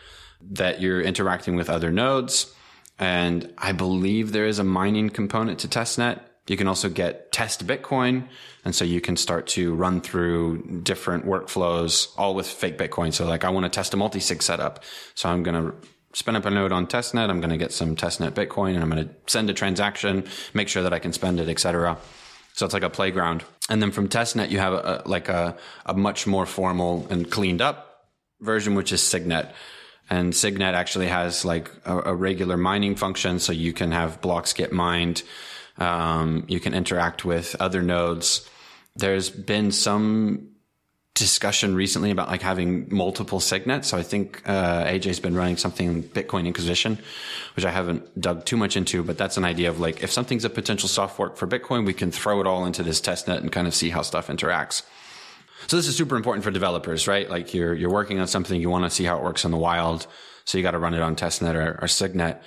[0.52, 2.54] that you're interacting with other nodes.
[3.00, 6.22] And I believe there is a mining component to testnet.
[6.48, 8.28] You can also get test Bitcoin.
[8.64, 13.14] And so you can start to run through different workflows, all with fake Bitcoin.
[13.14, 14.84] So like I want to test a multi-sig setup.
[15.14, 15.76] So I'm going to
[16.14, 17.30] spin up a node on testnet.
[17.30, 20.70] I'm going to get some testnet Bitcoin and I'm going to send a transaction, make
[20.70, 21.98] sure that I can spend it, etc.
[22.54, 23.44] So it's like a playground.
[23.70, 27.62] And then from testnet, you have a, like a, a much more formal and cleaned
[27.62, 28.08] up
[28.40, 29.54] version, which is Signet.
[30.10, 33.40] And Signet actually has like a, a regular mining function.
[33.40, 35.24] So you can have blocks get mined.
[35.78, 38.50] Um, you can interact with other nodes.
[38.96, 40.50] There's been some
[41.18, 43.88] discussion recently about like having multiple signets.
[43.88, 47.00] So I think uh, AJ's been running something Bitcoin Inquisition,
[47.56, 50.46] which I haven't dug too much into, but that's an idea of like if something's
[50.46, 53.52] a potential soft fork for Bitcoin, we can throw it all into this testnet and
[53.52, 54.84] kind of see how stuff interacts.
[55.68, 57.30] So this is super important for developers, right?
[57.30, 59.58] Like you're you're working on something, you want to see how it works in the
[59.58, 60.08] wild,
[60.46, 62.42] so you got to run it on testnet or, or Signet.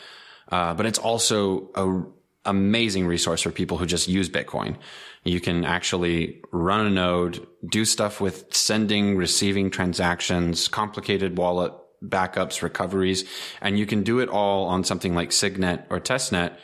[0.51, 2.03] Uh, but it's also a
[2.49, 4.77] amazing resource for people who just use Bitcoin.
[5.25, 12.62] You can actually run a node, do stuff with sending, receiving transactions, complicated wallet backups,
[12.62, 13.27] recoveries,
[13.61, 16.57] and you can do it all on something like Signet or Testnet.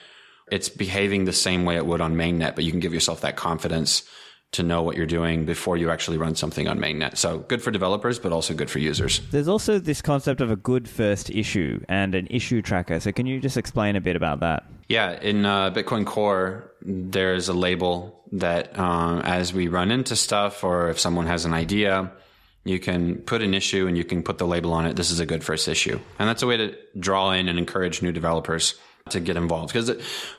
[0.51, 3.37] It's behaving the same way it would on mainnet, but you can give yourself that
[3.37, 4.05] confidence
[4.57, 7.17] to know what you're doing before you actually run something on mainnet.
[7.17, 9.21] So good for developers, but also good for users.
[9.31, 13.01] There's also this concept of a good first issue and an issue tracker.
[13.01, 14.65] So can you just explain a bit about that?
[14.89, 20.65] Yeah, in uh, Bitcoin Core, there's a label that um, as we run into stuff
[20.65, 22.11] or if someone has an idea,
[22.65, 24.97] you can put an issue and you can put the label on it.
[24.97, 26.01] This is a good first issue.
[26.19, 28.75] And that's a way to draw in and encourage new developers
[29.11, 29.73] to get involved.
[29.73, 29.91] Because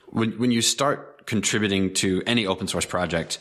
[0.08, 3.40] when, when you start contributing to any open source project,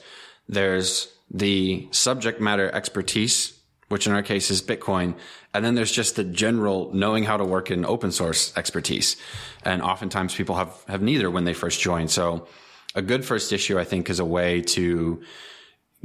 [0.48, 5.14] there's the subject matter expertise, which in our case is Bitcoin.
[5.54, 9.16] And then there's just the general knowing how to work in open source expertise.
[9.64, 12.08] And oftentimes people have, have neither when they first join.
[12.08, 12.46] So
[12.94, 15.22] a good first issue, I think, is a way to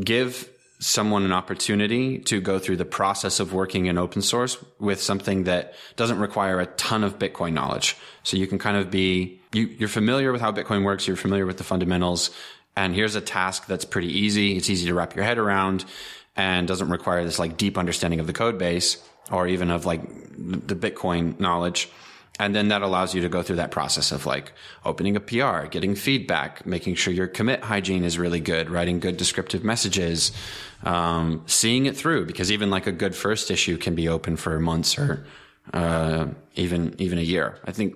[0.04, 5.00] give someone an opportunity to go through the process of working in open source with
[5.00, 7.96] something that doesn't require a ton of Bitcoin knowledge.
[8.24, 11.08] So you can kind of be, you, you're familiar with how Bitcoin works.
[11.08, 12.32] You're familiar with the fundamentals.
[12.76, 14.58] And here's a task that's pretty easy.
[14.58, 15.86] It's easy to wrap your head around
[16.36, 20.02] and doesn't require this like deep understanding of the code base or even of like
[20.04, 21.90] the Bitcoin knowledge.
[22.40, 24.54] And then that allows you to go through that process of like
[24.86, 29.18] opening a PR, getting feedback, making sure your commit hygiene is really good, writing good
[29.18, 30.32] descriptive messages,
[30.84, 34.60] um, seeing it through because even like a good first issue can be open for
[34.60, 35.26] months or,
[35.74, 37.60] uh, even, even a year.
[37.66, 37.96] I think,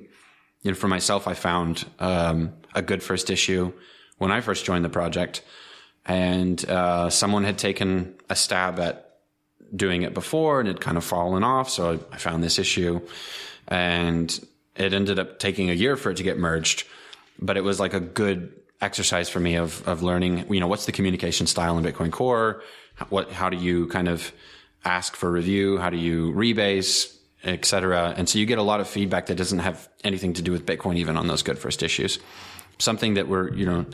[0.61, 3.73] you know, for myself, I found, um, a good first issue
[4.17, 5.43] when I first joined the project,
[6.05, 9.17] and uh, someone had taken a stab at
[9.75, 11.69] doing it before and had kind of fallen off.
[11.69, 13.01] So I found this issue,
[13.67, 16.85] and it ended up taking a year for it to get merged.
[17.39, 20.53] But it was like a good exercise for me of of learning.
[20.53, 22.61] You know, what's the communication style in Bitcoin Core?
[23.09, 24.31] What how do you kind of
[24.85, 25.77] ask for review?
[25.77, 27.11] How do you rebase?
[27.43, 28.11] etc.
[28.17, 30.65] And so you get a lot of feedback that doesn't have anything to do with
[30.65, 32.17] Bitcoin, even on those good first issues
[32.77, 33.85] something that we're you know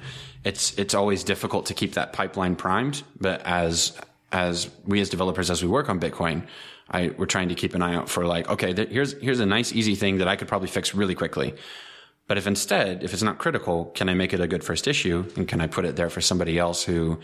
[0.44, 3.98] it's it's always difficult to keep that pipeline primed but as
[4.32, 6.46] as we as developers as we work on bitcoin
[6.94, 9.46] I, we're trying to keep an eye out for like okay th- here's here's a
[9.46, 11.54] nice easy thing that i could probably fix really quickly
[12.28, 15.26] but if instead if it's not critical can i make it a good first issue
[15.36, 17.20] and can i put it there for somebody else who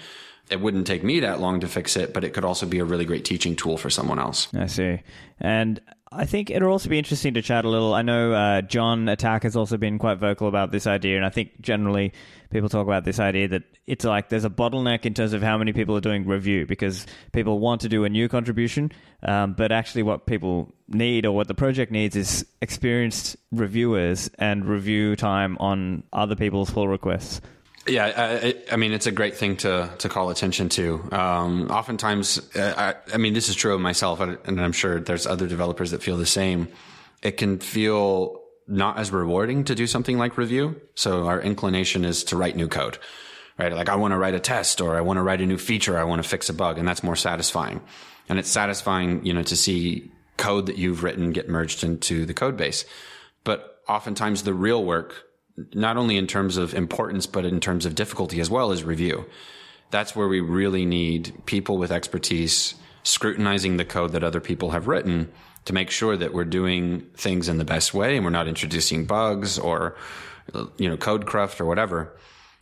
[0.49, 2.85] it wouldn't take me that long to fix it, but it could also be a
[2.85, 4.47] really great teaching tool for someone else.
[4.53, 5.01] I see.
[5.39, 5.81] And
[6.11, 7.93] I think it'll also be interesting to chat a little.
[7.93, 11.29] I know uh, Jon Atack has also been quite vocal about this idea, and I
[11.29, 12.13] think generally
[12.49, 15.57] people talk about this idea that it's like there's a bottleneck in terms of how
[15.57, 18.91] many people are doing review because people want to do a new contribution,
[19.23, 24.65] um, but actually what people need or what the project needs is experienced reviewers and
[24.65, 27.41] review time on other people's pull requests.
[27.87, 31.07] Yeah, I, I, mean, it's a great thing to to call attention to.
[31.11, 35.25] Um, oftentimes, uh, I, I, mean, this is true of myself, and I'm sure there's
[35.25, 36.67] other developers that feel the same.
[37.21, 40.79] It can feel not as rewarding to do something like review.
[40.95, 42.97] So our inclination is to write new code,
[43.57, 43.71] right?
[43.71, 45.97] Like I want to write a test, or I want to write a new feature,
[45.97, 47.81] I want to fix a bug, and that's more satisfying.
[48.27, 52.33] And it's satisfying, you know, to see code that you've written get merged into the
[52.33, 52.85] code base.
[53.45, 55.26] But oftentimes, the real work
[55.73, 59.25] not only in terms of importance, but in terms of difficulty as well as review.
[59.89, 64.87] That's where we really need people with expertise scrutinizing the code that other people have
[64.87, 65.31] written
[65.65, 69.05] to make sure that we're doing things in the best way and we're not introducing
[69.05, 69.95] bugs or,
[70.77, 72.15] you know, code cruft or whatever.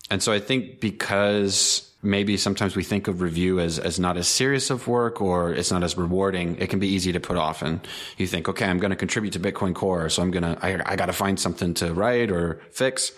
[0.10, 4.28] And so I think because maybe sometimes we think of review as, as not as
[4.28, 7.62] serious of work or it's not as rewarding, it can be easy to put off.
[7.62, 7.86] And
[8.18, 10.08] you think, okay, I'm going to contribute to Bitcoin Core.
[10.10, 13.12] So I'm going to, I, I got to find something to write or fix.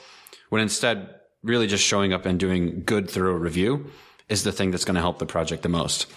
[0.50, 1.14] When instead,
[1.44, 3.92] really just showing up and doing good, thorough review
[4.30, 6.08] is the thing that's going to help the project the most.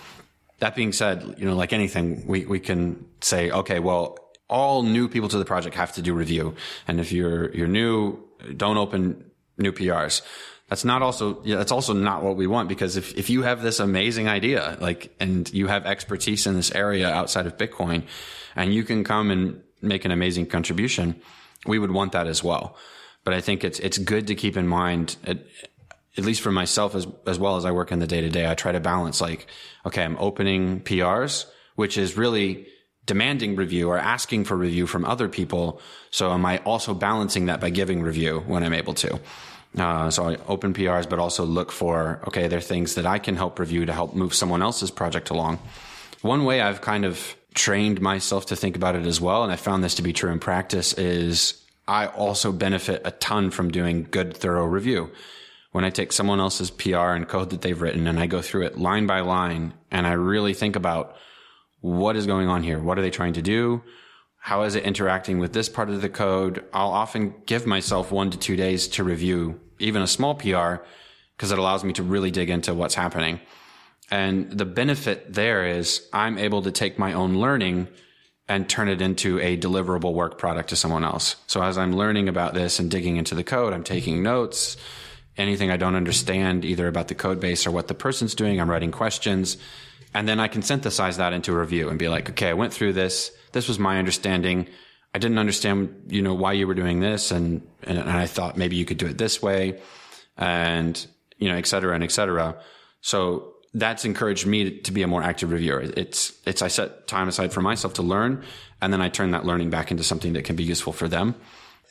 [0.60, 4.18] That being said, you know, like anything, we, we can say, okay, well,
[4.48, 6.54] all new people to the project have to do review.
[6.88, 8.18] And if you're, you're new,
[8.56, 10.22] don't open new PRs
[10.70, 13.60] that's not also yeah, that's also not what we want because if, if you have
[13.60, 18.04] this amazing idea like and you have expertise in this area outside of bitcoin
[18.56, 21.20] and you can come and make an amazing contribution
[21.66, 22.76] we would want that as well
[23.24, 25.46] but i think it's it's good to keep in mind it,
[26.16, 28.48] at least for myself as as well as I work in the day to day,
[28.48, 29.46] I try to balance like,
[29.86, 31.46] okay, I'm opening PRs,
[31.76, 32.66] which is really
[33.06, 35.80] demanding review or asking for review from other people.
[36.10, 39.20] So am I also balancing that by giving review when I'm able to?
[39.76, 43.18] Uh, so I open PRs, but also look for, okay, there are things that I
[43.18, 45.58] can help review to help move someone else's project along.
[46.22, 49.56] One way I've kind of trained myself to think about it as well, and I
[49.56, 54.06] found this to be true in practice, is I also benefit a ton from doing
[54.10, 55.10] good, thorough review.
[55.72, 58.66] When I take someone else's PR and code that they've written and I go through
[58.66, 61.16] it line by line and I really think about
[61.80, 62.80] what is going on here?
[62.80, 63.82] What are they trying to do?
[64.40, 66.64] How is it interacting with this part of the code?
[66.72, 70.76] I'll often give myself one to two days to review even a small PR
[71.36, 73.40] because it allows me to really dig into what's happening.
[74.10, 77.88] And the benefit there is I'm able to take my own learning
[78.48, 81.36] and turn it into a deliverable work product to someone else.
[81.46, 84.76] So as I'm learning about this and digging into the code, I'm taking notes.
[85.36, 88.70] Anything I don't understand, either about the code base or what the person's doing, I'm
[88.70, 89.58] writing questions.
[90.12, 92.72] And then I can synthesize that into a review and be like, okay, I went
[92.72, 93.30] through this.
[93.52, 94.68] This was my understanding.
[95.14, 97.30] I didn't understand, you know, why you were doing this.
[97.30, 99.80] And, and, and I thought maybe you could do it this way
[100.36, 101.06] and,
[101.38, 102.56] you know, et cetera and et cetera.
[103.00, 105.80] So that's encouraged me to be a more active reviewer.
[105.80, 108.44] It's, it's, I set time aside for myself to learn
[108.80, 111.34] and then I turn that learning back into something that can be useful for them.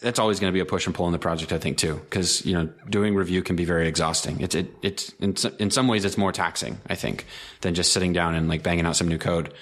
[0.02, 1.96] That's always going to be a push and pull in the project, I think, too,
[1.96, 4.40] because, you know, doing review can be very exhausting.
[4.40, 7.26] It's, it, it's, in, in some ways, it's more taxing, I think,
[7.60, 9.54] than just sitting down and like banging out some new code.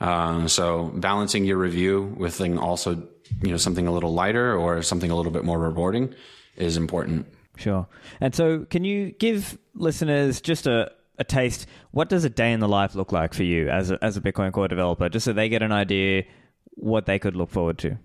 [0.00, 3.02] Um, so balancing your review with also,
[3.42, 6.14] you know, something a little lighter or something a little bit more rewarding
[6.56, 7.26] is important.
[7.56, 7.86] Sure.
[8.20, 11.66] And so, can you give listeners just a, a taste.
[11.90, 14.20] What does a day in the life look like for you as a, as a
[14.20, 16.24] Bitcoin Core developer, just so they get an idea
[16.74, 17.96] what they could look forward to?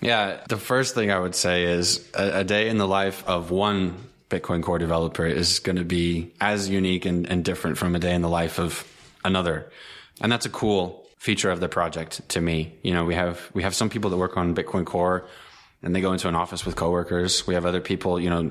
[0.00, 3.50] Yeah, the first thing I would say is a, a day in the life of
[3.50, 3.96] one
[4.28, 8.14] Bitcoin Core developer is going to be as unique and, and different from a day
[8.14, 8.86] in the life of
[9.24, 9.70] another,
[10.20, 12.72] and that's a cool feature of the project to me.
[12.82, 15.26] You know, we have we have some people that work on Bitcoin Core
[15.82, 17.46] and they go into an office with coworkers.
[17.46, 18.50] We have other people, you know,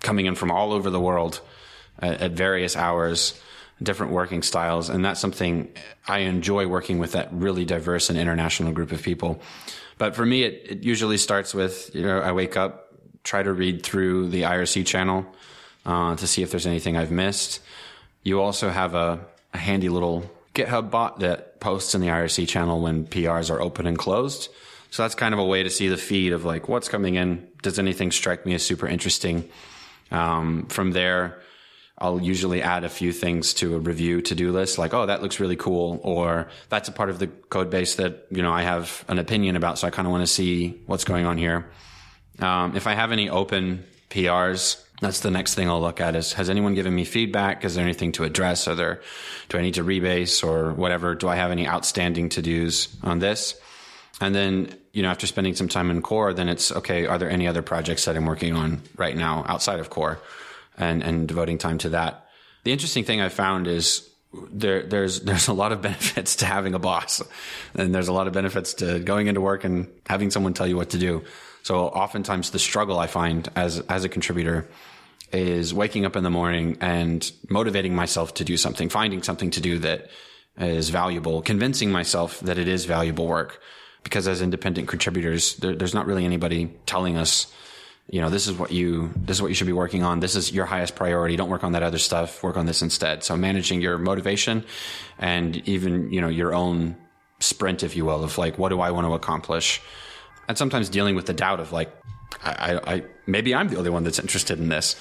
[0.00, 1.40] coming in from all over the world
[1.98, 3.40] at, at various hours
[3.82, 4.90] different working styles.
[4.90, 5.72] And that's something
[6.06, 9.40] I enjoy working with that really diverse and international group of people.
[9.96, 12.92] But for me, it, it usually starts with, you know, I wake up,
[13.24, 15.24] try to read through the IRC channel
[15.86, 17.60] uh, to see if there's anything I've missed.
[18.22, 19.20] You also have a,
[19.54, 20.30] a handy little
[20.64, 24.48] GitHub bot that posts in the IRC channel when PRs are open and closed.
[24.90, 27.48] So that's kind of a way to see the feed of like what's coming in.
[27.62, 29.48] Does anything strike me as super interesting?
[30.10, 31.40] Um, from there,
[31.98, 35.20] I'll usually add a few things to a review to do list, like, oh, that
[35.22, 38.62] looks really cool, or that's a part of the code base that, you know, I
[38.62, 41.70] have an opinion about, so I kind of want to see what's going on here.
[42.38, 46.34] Um, if I have any open PRs, that's the next thing I'll look at is,
[46.34, 47.64] has anyone given me feedback?
[47.64, 48.68] Is there anything to address?
[48.68, 49.00] Are there,
[49.48, 51.14] do I need to rebase or whatever?
[51.14, 53.58] Do I have any outstanding to dos on this?
[54.20, 57.30] And then, you know, after spending some time in core, then it's okay, are there
[57.30, 60.20] any other projects that I'm working on right now outside of core?
[60.80, 62.26] and, and devoting time to that.
[62.64, 66.74] The interesting thing I found is there, there's, there's a lot of benefits to having
[66.74, 67.22] a boss
[67.74, 70.76] and there's a lot of benefits to going into work and having someone tell you
[70.76, 71.22] what to do.
[71.62, 74.66] So oftentimes the struggle I find as, as a contributor
[75.32, 79.60] is waking up in the morning and motivating myself to do something, finding something to
[79.60, 80.10] do that
[80.58, 83.60] is valuable, convincing myself that it is valuable work.
[84.02, 87.52] Because as independent contributors, there, there's not really anybody telling us
[88.10, 90.18] you know, this is what you, this is what you should be working on.
[90.18, 91.36] This is your highest priority.
[91.36, 92.42] Don't work on that other stuff.
[92.42, 93.22] Work on this instead.
[93.22, 94.64] So managing your motivation
[95.16, 96.96] and even, you know, your own
[97.38, 99.80] sprint, if you will, of like, what do I want to accomplish?
[100.48, 101.94] And sometimes dealing with the doubt of like,
[102.42, 104.96] I, I, maybe I'm the only one that's interested in this.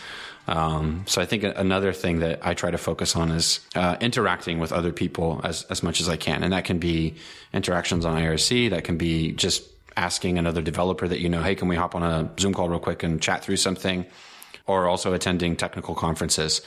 [0.48, 4.60] Um, so I think another thing that I try to focus on is uh, interacting
[4.60, 7.16] with other people as as much as I can, and that can be
[7.54, 8.72] interactions on IRC.
[8.72, 9.64] That can be just
[9.96, 12.80] asking another developer that you know, hey, can we hop on a Zoom call real
[12.80, 14.06] quick and chat through something?
[14.66, 16.62] Or also attending technical conferences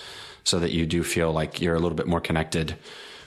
[0.44, 2.76] so that you do feel like you're a little bit more connected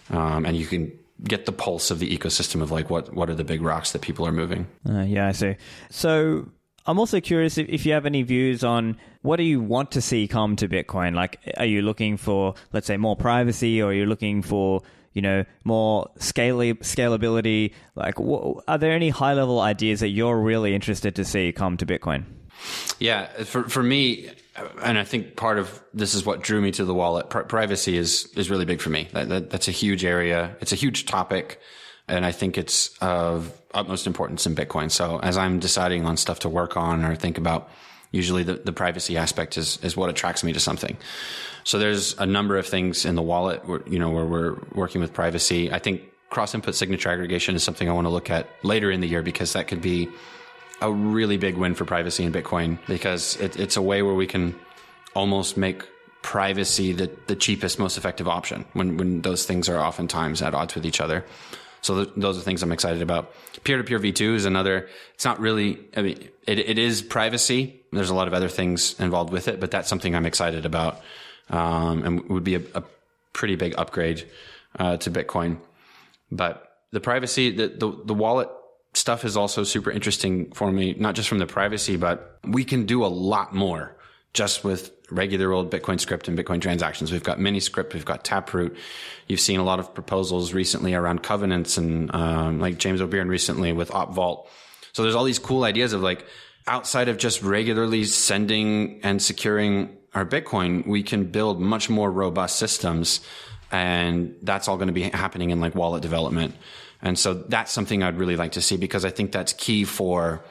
[0.09, 0.91] um, and you can
[1.23, 4.01] get the pulse of the ecosystem of like what what are the big rocks that
[4.01, 4.67] people are moving.
[4.87, 5.55] Uh, yeah, I see.
[5.89, 6.49] So
[6.87, 10.27] I'm also curious if, you have any views on what do you want to see
[10.27, 11.15] come to Bitcoin?
[11.15, 14.81] Like, are you looking for, let's say, more privacy, or are you looking for
[15.15, 17.73] you know, more scale- scalability?
[17.95, 21.77] Like, wh- are there any high level ideas that you're really interested to see come
[21.77, 22.25] to Bitcoin?
[22.99, 24.29] Yeah, for for me,
[24.81, 27.29] and I think part of this is what drew me to the wallet.
[27.29, 29.07] Pri- privacy is is really big for me.
[29.13, 30.55] That, that, that's a huge area.
[30.61, 31.59] It's a huge topic,
[32.07, 34.91] and I think it's of utmost importance in Bitcoin.
[34.91, 37.69] So as I'm deciding on stuff to work on or think about,
[38.15, 40.95] Usually the, the privacy aspect is, is what attracts me to something.
[41.65, 45.01] So there's a number of things in the wallet, where, you know, where we're working
[45.01, 45.69] with privacy.
[45.69, 49.01] I think cross input signature aggregation is something I want to look at later in
[49.01, 50.07] the year because that could be
[50.81, 54.27] a really big win for privacy in Bitcoin because it, it's a way where we
[54.27, 54.55] can
[55.13, 55.83] almost make
[56.21, 60.73] privacy the, the cheapest, most effective option when, when those things are oftentimes at odds
[60.73, 61.25] with each other.
[61.85, 63.31] So th- those are things I'm excited about.
[63.63, 67.79] Peer to peer V2 is another, it's not really, I mean, it, it is privacy.
[67.91, 71.01] There's a lot of other things involved with it, but that's something I'm excited about.
[71.51, 72.83] Um, and would be a, a
[73.33, 74.27] pretty big upgrade,
[74.79, 75.59] uh, to Bitcoin.
[76.31, 78.49] But the privacy, the, the, the wallet
[78.93, 82.87] stuff is also super interesting for me, not just from the privacy, but we can
[82.87, 83.94] do a lot more
[84.35, 87.11] just with regular old Bitcoin script and Bitcoin transactions.
[87.11, 88.75] We've got Miniscript, we've got Taproot.
[89.27, 93.71] You've seen a lot of proposals recently around covenants and um, like James O'Beirne recently
[93.71, 94.45] with OpVault.
[94.93, 96.25] So there's all these cool ideas of like
[96.67, 102.57] outside of just regularly sending and securing our Bitcoin, we can build much more robust
[102.57, 103.21] systems.
[103.71, 106.55] And that's all going to be happening in like wallet development.
[107.01, 110.43] And so that's something I'd really like to see because I think that's key for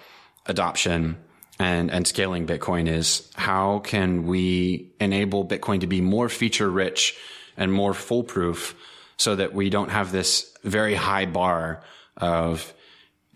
[0.46, 1.16] adoption
[1.58, 7.16] and, and scaling Bitcoin is how can we enable Bitcoin to be more feature rich
[7.56, 8.74] and more foolproof
[9.16, 11.82] so that we don't have this very high bar
[12.16, 12.72] of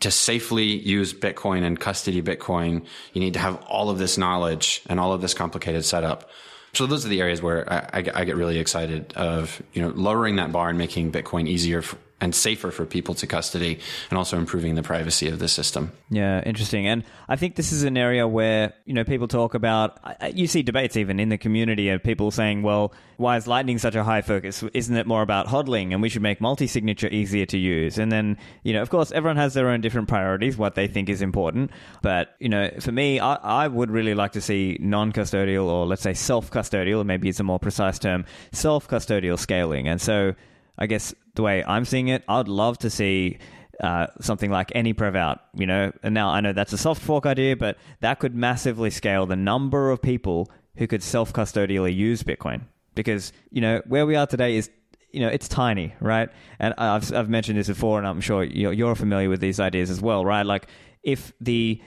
[0.00, 4.82] to safely use Bitcoin and custody Bitcoin, you need to have all of this knowledge
[4.86, 6.30] and all of this complicated setup.
[6.72, 10.36] So those are the areas where I, I, get really excited of, you know, lowering
[10.36, 13.78] that bar and making Bitcoin easier for, and safer for people to custody
[14.10, 15.92] and also improving the privacy of the system.
[16.10, 16.86] Yeah, interesting.
[16.86, 19.98] And I think this is an area where, you know, people talk about,
[20.34, 23.94] you see debates even in the community of people saying, well, why is Lightning such
[23.94, 24.64] a high focus?
[24.74, 27.98] Isn't it more about hodling and we should make multi signature easier to use?
[27.98, 31.08] And then, you know, of course, everyone has their own different priorities, what they think
[31.08, 31.70] is important.
[32.02, 35.86] But, you know, for me, I, I would really like to see non custodial or
[35.86, 39.86] let's say self-custodial, maybe it's a more precise term, self custodial scaling.
[39.86, 40.34] And so,
[40.78, 43.38] I guess the way I'm seeing it, I'd love to see
[43.80, 45.92] uh, something like AnyPrevOut, you know.
[46.02, 49.36] And now I know that's a soft fork idea, but that could massively scale the
[49.36, 52.62] number of people who could self custodially use Bitcoin.
[52.94, 54.70] Because, you know, where we are today is,
[55.12, 56.28] you know, it's tiny, right?
[56.58, 59.90] And I've, I've mentioned this before, and I'm sure you're, you're familiar with these ideas
[59.90, 60.44] as well, right?
[60.44, 60.66] Like,
[61.04, 61.80] if the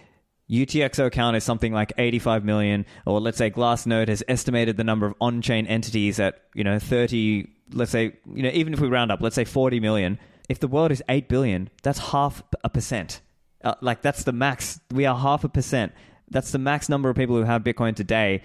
[0.49, 5.07] UTXO count is something like 85 million, or let's say Glassnode has estimated the number
[5.07, 9.11] of on-chain entities at you know 30 let's say, you know, even if we round
[9.11, 10.19] up, let's say 40 million,
[10.49, 13.21] if the world is 8 billion, that's half a percent.
[13.63, 14.79] Uh, like, that's the max.
[14.91, 15.93] We are half a percent.
[16.29, 18.41] That's the max number of people who have Bitcoin today.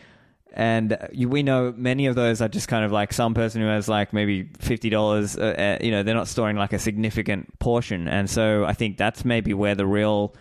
[0.52, 3.60] And uh, you, we know many of those are just kind of like some person
[3.60, 7.58] who has like maybe $50, uh, uh, you know, they're not storing like a significant
[7.58, 8.08] portion.
[8.08, 10.34] And so I think that's maybe where the real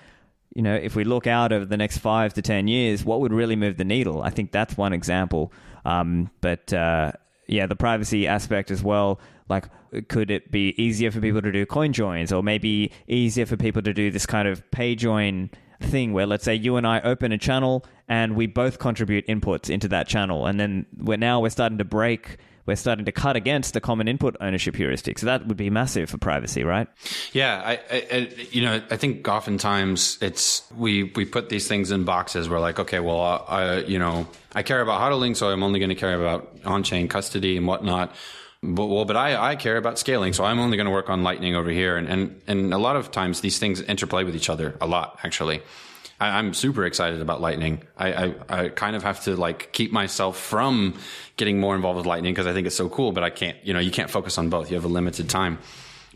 [0.55, 3.33] you know, if we look out over the next five to 10 years, what would
[3.33, 4.21] really move the needle?
[4.23, 5.51] I think that's one example.
[5.83, 7.11] Um, but uh,
[7.47, 9.19] yeah, the privacy aspect as well.
[9.47, 9.65] Like,
[10.07, 13.81] could it be easier for people to do coin joins, or maybe easier for people
[13.83, 15.49] to do this kind of pay join
[15.81, 19.69] thing where, let's say, you and I open a channel and we both contribute inputs
[19.69, 23.35] into that channel, and then we're now we're starting to break we're starting to cut
[23.35, 25.19] against the common input ownership heuristic.
[25.19, 26.87] So that would be massive for privacy, right?
[27.33, 32.03] Yeah, I, I, you know, I think oftentimes it's we we put these things in
[32.05, 32.49] boxes.
[32.49, 35.89] We're like, okay, well, I, you know, I care about hodling, so I'm only going
[35.89, 38.15] to care about on-chain custody and whatnot.
[38.63, 41.21] But, well, but I, I care about scaling, so I'm only going to work on
[41.23, 41.97] Lightning over here.
[41.97, 45.19] And, and and a lot of times these things interplay with each other a lot,
[45.23, 45.61] actually.
[46.19, 47.83] I, am super excited about Lightning.
[47.97, 50.97] I, I, I, kind of have to like keep myself from
[51.37, 53.73] getting more involved with Lightning because I think it's so cool, but I can't, you
[53.73, 54.69] know, you can't focus on both.
[54.69, 55.59] You have a limited time.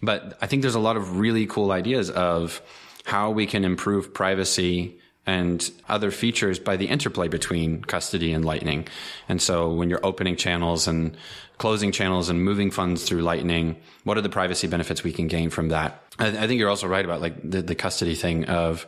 [0.01, 2.61] But I think there's a lot of really cool ideas of
[3.03, 8.87] how we can improve privacy and other features by the interplay between custody and Lightning.
[9.27, 11.15] And so when you're opening channels and
[11.57, 13.75] closing channels and moving funds through Lightning,
[14.05, 16.01] what are the privacy benefits we can gain from that?
[16.17, 18.87] I, I think you're also right about like the, the custody thing of,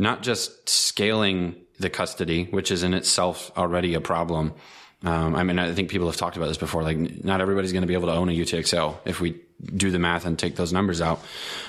[0.00, 4.54] not just scaling the custody, which is in itself already a problem.
[5.02, 6.82] Um, I mean, I think people have talked about this before.
[6.82, 9.98] Like, not everybody's going to be able to own a UTXO if we do the
[9.98, 11.20] math and take those numbers out.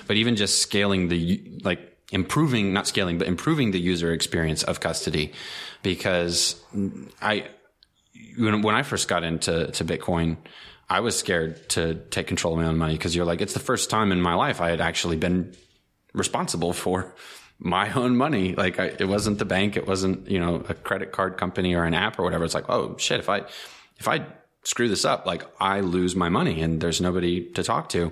[0.08, 4.80] But even just scaling the, like, improving, not scaling, but improving the user experience of
[4.80, 5.34] custody.
[5.82, 6.62] Because
[7.22, 7.48] I,
[8.38, 10.38] when, when I first got into to Bitcoin,
[10.90, 13.60] I was scared to take control of my own money because you're like, it's the
[13.60, 15.56] first time in my life I had actually been
[16.14, 17.14] responsible for
[17.62, 18.56] my own money.
[18.56, 21.86] Like I, it wasn't the bank, it wasn't you know a credit card company or
[21.86, 22.44] an app or whatever.
[22.44, 23.44] It's like oh shit, if I
[23.98, 24.26] if I
[24.64, 28.12] screw this up, like I lose my money and there's nobody to talk to.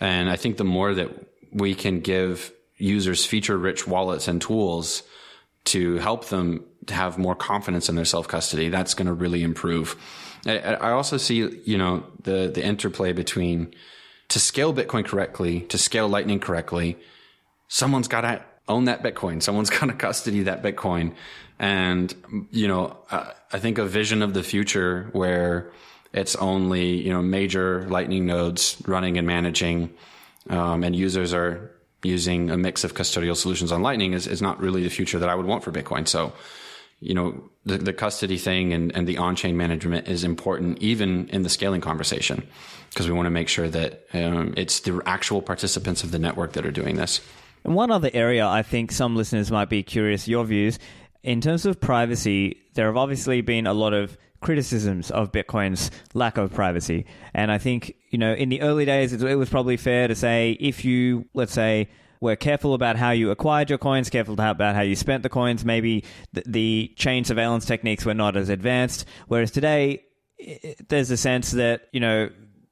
[0.00, 1.10] And I think the more that
[1.52, 5.02] we can give users feature rich wallets and tools
[5.64, 9.96] to help them have more confidence in their self custody, that's going to really improve.
[10.46, 13.74] I, I also see, you know, the, the interplay between
[14.28, 16.98] to scale Bitcoin correctly, to scale Lightning correctly,
[17.68, 19.42] someone's got to own that Bitcoin.
[19.42, 21.14] Someone's going to custody that Bitcoin.
[21.58, 22.14] And,
[22.50, 25.72] you know, I think a vision of the future where
[26.12, 29.92] it's only, you know, major Lightning nodes running and managing,
[30.48, 34.60] um, and users are using a mix of custodial solutions on Lightning is, is not
[34.60, 36.06] really the future that I would want for Bitcoin.
[36.06, 36.32] So,
[37.00, 41.42] you know, the, the custody thing and, and the on-chain management is important even in
[41.42, 42.46] the scaling conversation
[42.90, 46.52] because we want to make sure that um, it's the actual participants of the network
[46.52, 47.20] that are doing this.
[47.64, 50.78] And one other area I think some listeners might be curious your views
[51.22, 52.60] in terms of privacy.
[52.74, 57.58] There have obviously been a lot of criticisms of Bitcoin's lack of privacy, and I
[57.58, 61.26] think you know in the early days it was probably fair to say if you
[61.34, 61.88] let's say
[62.20, 65.64] were careful about how you acquired your coins, careful about how you spent the coins.
[65.64, 69.04] Maybe the, the chain surveillance techniques were not as advanced.
[69.28, 70.02] Whereas today,
[70.88, 72.30] there's a sense that, you know,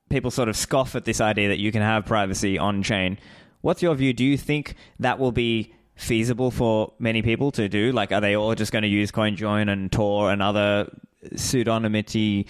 [0.09, 3.18] people sort of scoff at this idea that you can have privacy on chain.
[3.67, 4.12] What's your view?
[4.12, 7.91] Do you think that will be feasible for many people to do?
[7.91, 10.89] Like, are they all just going to use CoinJoin and Tor and other
[11.35, 12.47] pseudonymity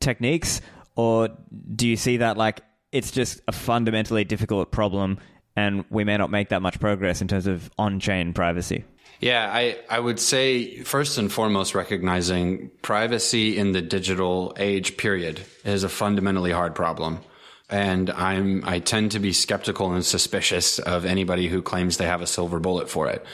[0.00, 0.60] techniques?
[0.96, 1.28] Or
[1.76, 5.18] do you see that like it's just a fundamentally difficult problem
[5.54, 8.82] and we may not make that much progress in terms of on-chain privacy.
[9.20, 15.42] Yeah, I, I would say first and foremost, recognizing privacy in the digital age period
[15.64, 17.20] is a fundamentally hard problem.
[17.68, 22.22] And I'm, I tend to be skeptical and suspicious of anybody who claims they have
[22.22, 23.24] a silver bullet for it.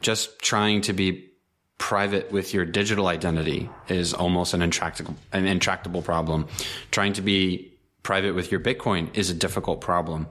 [0.00, 1.30] Just trying to be
[1.78, 6.46] private with your digital identity is almost an intractable, an intractable problem.
[6.90, 7.72] Trying to be
[8.02, 10.28] private with your Bitcoin is a difficult problem.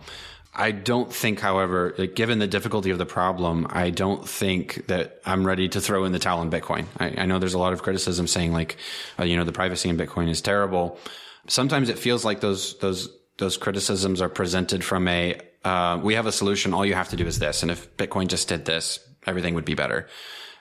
[0.56, 5.46] I don't think, however, given the difficulty of the problem, I don't think that I'm
[5.46, 6.86] ready to throw in the towel on Bitcoin.
[7.00, 8.78] I, I know there's a lot of criticism saying like,
[9.20, 11.00] uh, you know, the privacy in Bitcoin is terrible.
[11.48, 16.26] Sometimes it feels like those those those criticisms are presented from a uh, we have
[16.26, 16.74] a solution.
[16.74, 19.64] All you have to do is this, and if Bitcoin just did this, everything would
[19.64, 20.08] be better.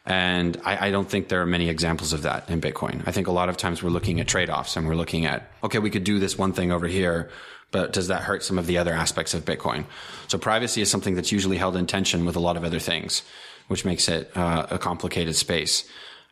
[0.06, 3.06] And I, I, don't think there are many examples of that in Bitcoin.
[3.06, 5.48] I think a lot of times we're looking at trade offs and we're looking at,
[5.62, 7.30] okay, we could do this one thing over here
[7.72, 9.86] but does that hurt some of the other aspects of Bitcoin?
[10.28, 13.22] So privacy is something that's usually held in tension with a lot of other things,
[13.66, 15.88] which makes it uh, a complicated space.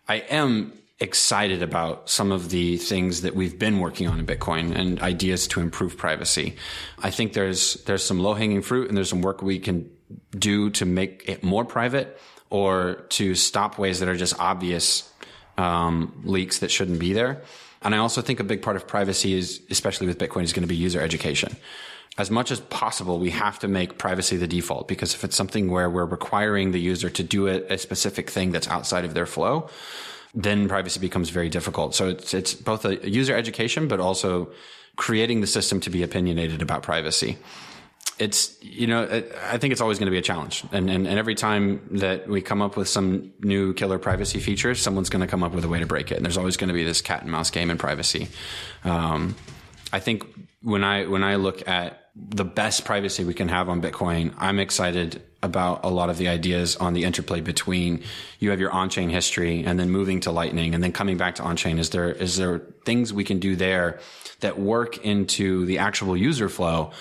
[0.09, 4.77] I am excited about some of the things that we've been working on in Bitcoin
[4.77, 6.57] and ideas to improve privacy.
[7.03, 9.91] I think there's there's some low hanging fruit and there's some work we can
[10.39, 12.21] do to make it more private
[12.51, 15.11] or to stop ways that are just obvious
[15.57, 17.43] um, leaks that shouldn't be there.
[17.83, 20.63] And I also think a big part of privacy is, especially with Bitcoin, is going
[20.63, 21.57] to be user education.
[22.19, 25.71] As much as possible, we have to make privacy the default because if it's something
[25.71, 29.27] where we're requiring the user to do a, a specific thing that's outside of their
[29.27, 29.71] flow,
[30.35, 31.95] then privacy becomes very difficult.
[31.95, 34.51] So it's, it's both a user education, but also
[34.97, 37.39] creating the system to be opinionated about privacy
[38.21, 39.09] it's you know
[39.51, 42.29] I think it's always going to be a challenge, and, and and every time that
[42.29, 45.65] we come up with some new killer privacy feature, someone's going to come up with
[45.65, 47.51] a way to break it, and there's always going to be this cat and mouse
[47.51, 48.29] game in privacy.
[48.85, 49.35] Um,
[49.91, 50.25] I think
[50.63, 54.59] when I when I look at the best privacy we can have on Bitcoin, I'm
[54.59, 58.03] excited about a lot of the ideas on the interplay between
[58.39, 61.43] you have your on-chain history and then moving to Lightning and then coming back to
[61.43, 61.79] on-chain.
[61.79, 64.01] Is there is there things we can do there
[64.41, 66.93] that work into the actual user flow?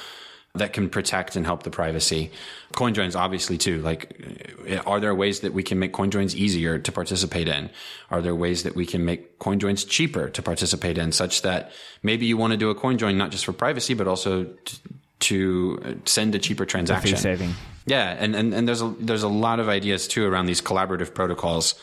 [0.55, 2.31] that can protect and help the privacy.
[2.73, 3.81] CoinJoins, obviously, too.
[3.81, 4.51] Like,
[4.85, 7.69] are there ways that we can make CoinJoins easier to participate in?
[8.09, 12.25] Are there ways that we can make CoinJoins cheaper to participate in, such that maybe
[12.25, 14.79] you want to do a CoinJoin not just for privacy, but also to,
[15.21, 17.15] to send a cheaper transaction?
[17.15, 17.53] Fee saving.
[17.85, 21.13] Yeah, and, and, and there's a there's a lot of ideas too around these collaborative
[21.13, 21.75] protocols.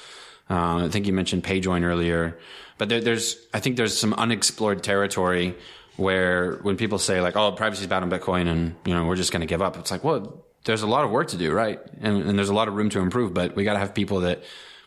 [0.48, 2.38] Uh, I think you mentioned PayJoin earlier,
[2.78, 5.56] but there, there's I think there's some unexplored territory
[5.96, 9.16] where when people say like, "Oh, privacy is bad on Bitcoin," and you know we're
[9.16, 11.52] just going to give up, it's like, well, there's a lot of work to do,
[11.52, 11.80] right?
[12.00, 14.20] And, and there's a lot of room to improve, but we got to have people
[14.20, 14.42] that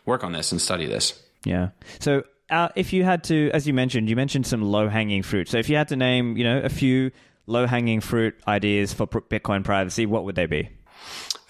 [0.06, 1.20] work on this and study this.
[1.44, 1.70] Yeah.
[1.98, 5.48] So uh, if you had to, as you mentioned, you mentioned some low hanging fruit.
[5.48, 7.10] So if you had to name, you know, a few
[7.50, 10.70] low hanging fruit ideas for Bitcoin privacy, what would they be?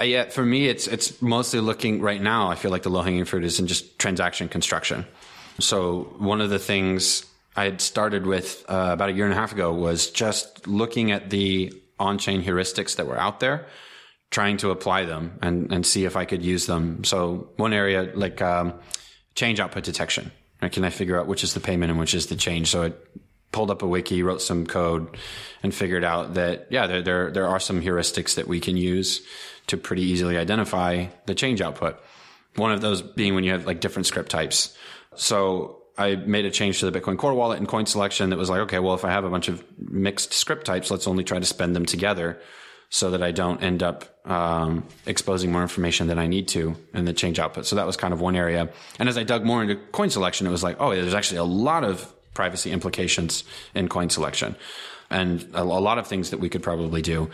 [0.01, 2.49] Uh, yeah, for me, it's it's mostly looking right now.
[2.49, 5.07] I feel like the low hanging fruit is in just transaction construction.
[5.59, 9.37] So one of the things I had started with uh, about a year and a
[9.37, 13.67] half ago was just looking at the on-chain heuristics that were out there,
[14.31, 17.05] trying to apply them and, and see if I could use them.
[17.05, 18.73] So one area like um,
[19.35, 20.33] change output detection.
[20.63, 20.73] Right?
[20.73, 22.69] Can I figure out which is the payment and which is the change?
[22.69, 22.93] So I
[23.53, 25.17] pulled up a wiki, wrote some code,
[25.63, 29.23] and figured out that yeah, there there, there are some heuristics that we can use
[29.67, 32.01] to pretty easily identify the change output.
[32.57, 34.77] One of those being when you have like different script types.
[35.15, 38.51] So I made a change to the Bitcoin Core wallet and coin selection that was
[38.51, 41.39] like, okay, well, if I have a bunch of mixed script types, let's only try
[41.39, 42.41] to spend them together
[42.89, 47.05] so that I don't end up um, exposing more information than I need to in
[47.05, 47.67] the change output.
[47.67, 48.71] So that was kind of one area.
[48.99, 51.45] And as I dug more into coin selection, it was like, oh, there's actually a
[51.45, 54.57] lot of privacy implications in coin selection
[55.11, 57.29] and a, lot of things that we could probably do.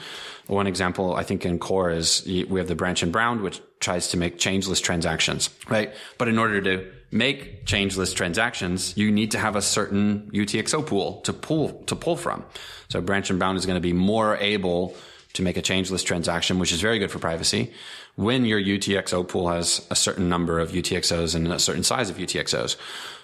[0.46, 4.08] One example, I think in core is we have the branch and bound, which tries
[4.08, 5.92] to make changeless transactions, right?
[6.16, 11.20] But in order to make changeless transactions, you need to have a certain UTXO pool
[11.22, 12.44] to pull, to pull from.
[12.88, 14.94] So branch and bound is going to be more able
[15.34, 17.72] to make a changeless transaction, which is very good for privacy.
[18.14, 22.16] When your UTXO pool has a certain number of UTXOs and a certain size of
[22.16, 22.76] UTXOs.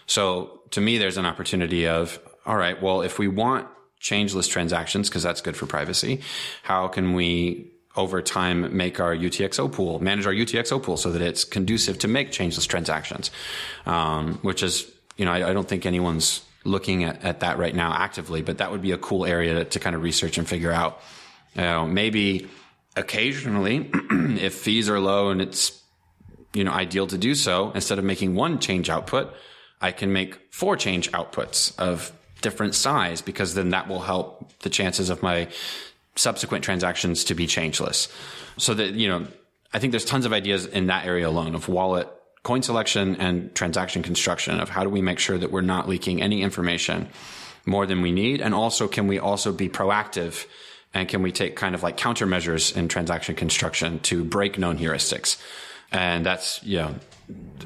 [0.07, 3.69] So to me, there's an opportunity of, all right, well, if we want
[4.03, 6.21] changeless transactions because that's good for privacy.
[6.65, 11.23] How can we over time make our UTXO pool, manage our UTXO pool so that
[11.23, 13.31] it's conducive to make changeless transactions,
[13.87, 17.75] um, which is, you know, I, I, don't think anyone's looking at, at that right
[17.75, 20.49] now actively, but that would be a cool area to, to kind of research and
[20.49, 21.01] figure out.
[21.55, 22.49] You know, maybe
[22.97, 25.81] occasionally, if fees are low and it's,
[26.55, 29.35] you know, ideal to do so, instead of making one change output,
[29.83, 34.71] I can make four change outputs of different size because then that will help the
[34.71, 35.49] chances of my
[36.17, 38.09] subsequent transactions to be changeless.
[38.57, 39.27] So that, you know,
[39.75, 42.09] I think there's tons of ideas in that area alone of wallet
[42.43, 46.21] coin selection and transaction construction of how do we make sure that we're not leaking
[46.21, 47.09] any information
[47.67, 48.41] more than we need.
[48.41, 50.47] And also, can we also be proactive
[50.93, 55.41] and can we take kind of like countermeasures in transaction construction to break known heuristics?
[55.93, 56.95] And that's, you know,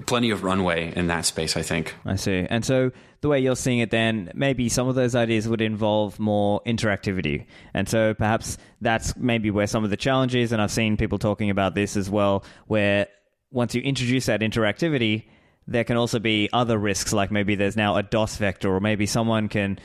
[0.07, 1.95] plenty of runway in that space, I think.
[2.05, 2.47] I see.
[2.49, 6.19] And so the way you're seeing it, then maybe some of those ideas would involve
[6.19, 7.47] more interactivity.
[7.75, 11.51] And so perhaps that's maybe where some of the challenges, and I've seen people talking
[11.51, 13.09] about this as well, where
[13.51, 15.25] once you introduce that interactivity,
[15.67, 19.07] there can also be other risks, like maybe there's now a DOS vector, or maybe
[19.07, 19.79] someone can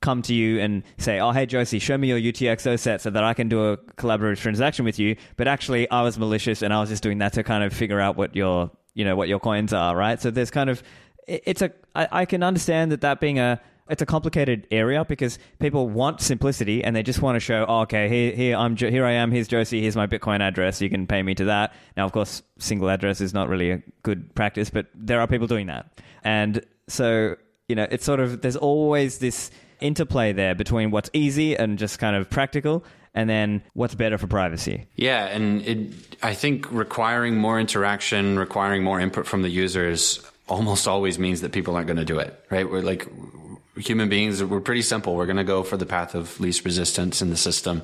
[0.00, 3.24] come to you and say, "Oh, hey Josie, show me your UTXO set so that
[3.24, 6.80] I can do a collaborative transaction with you." But actually, I was malicious and I
[6.80, 9.40] was just doing that to kind of figure out what your you know what your
[9.40, 10.20] coins are, right?
[10.20, 10.82] So there's kind of
[11.26, 15.38] it's a I, I can understand that that being a it's a complicated area because
[15.58, 19.04] people want simplicity and they just want to show, oh, okay, here, here I'm, here
[19.04, 19.30] I am.
[19.30, 19.82] Here's Josie.
[19.82, 20.80] Here's my Bitcoin address.
[20.80, 21.74] You can pay me to that.
[21.94, 25.46] Now, of course, single address is not really a good practice, but there are people
[25.46, 27.36] doing that, and so
[27.68, 31.98] you know, it's sort of there's always this interplay there between what's easy and just
[31.98, 32.84] kind of practical
[33.14, 34.86] and then what's better for privacy.
[34.96, 40.86] Yeah, and it, I think requiring more interaction, requiring more input from the users almost
[40.86, 42.68] always means that people aren't going to do it, right?
[42.68, 43.08] We're like
[43.76, 45.16] human beings, we're pretty simple.
[45.16, 47.82] We're going to go for the path of least resistance in the system.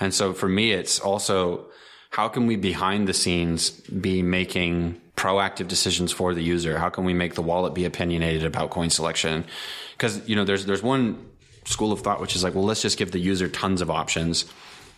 [0.00, 1.66] And so for me, it's also
[2.10, 6.78] how can we behind the scenes be making proactive decisions for the user?
[6.78, 9.44] How can we make the wallet be opinionated about coin selection?
[9.92, 11.26] Because, you know, there's, there's one
[11.66, 14.46] school of thought, which is like, well, let's just give the user tons of options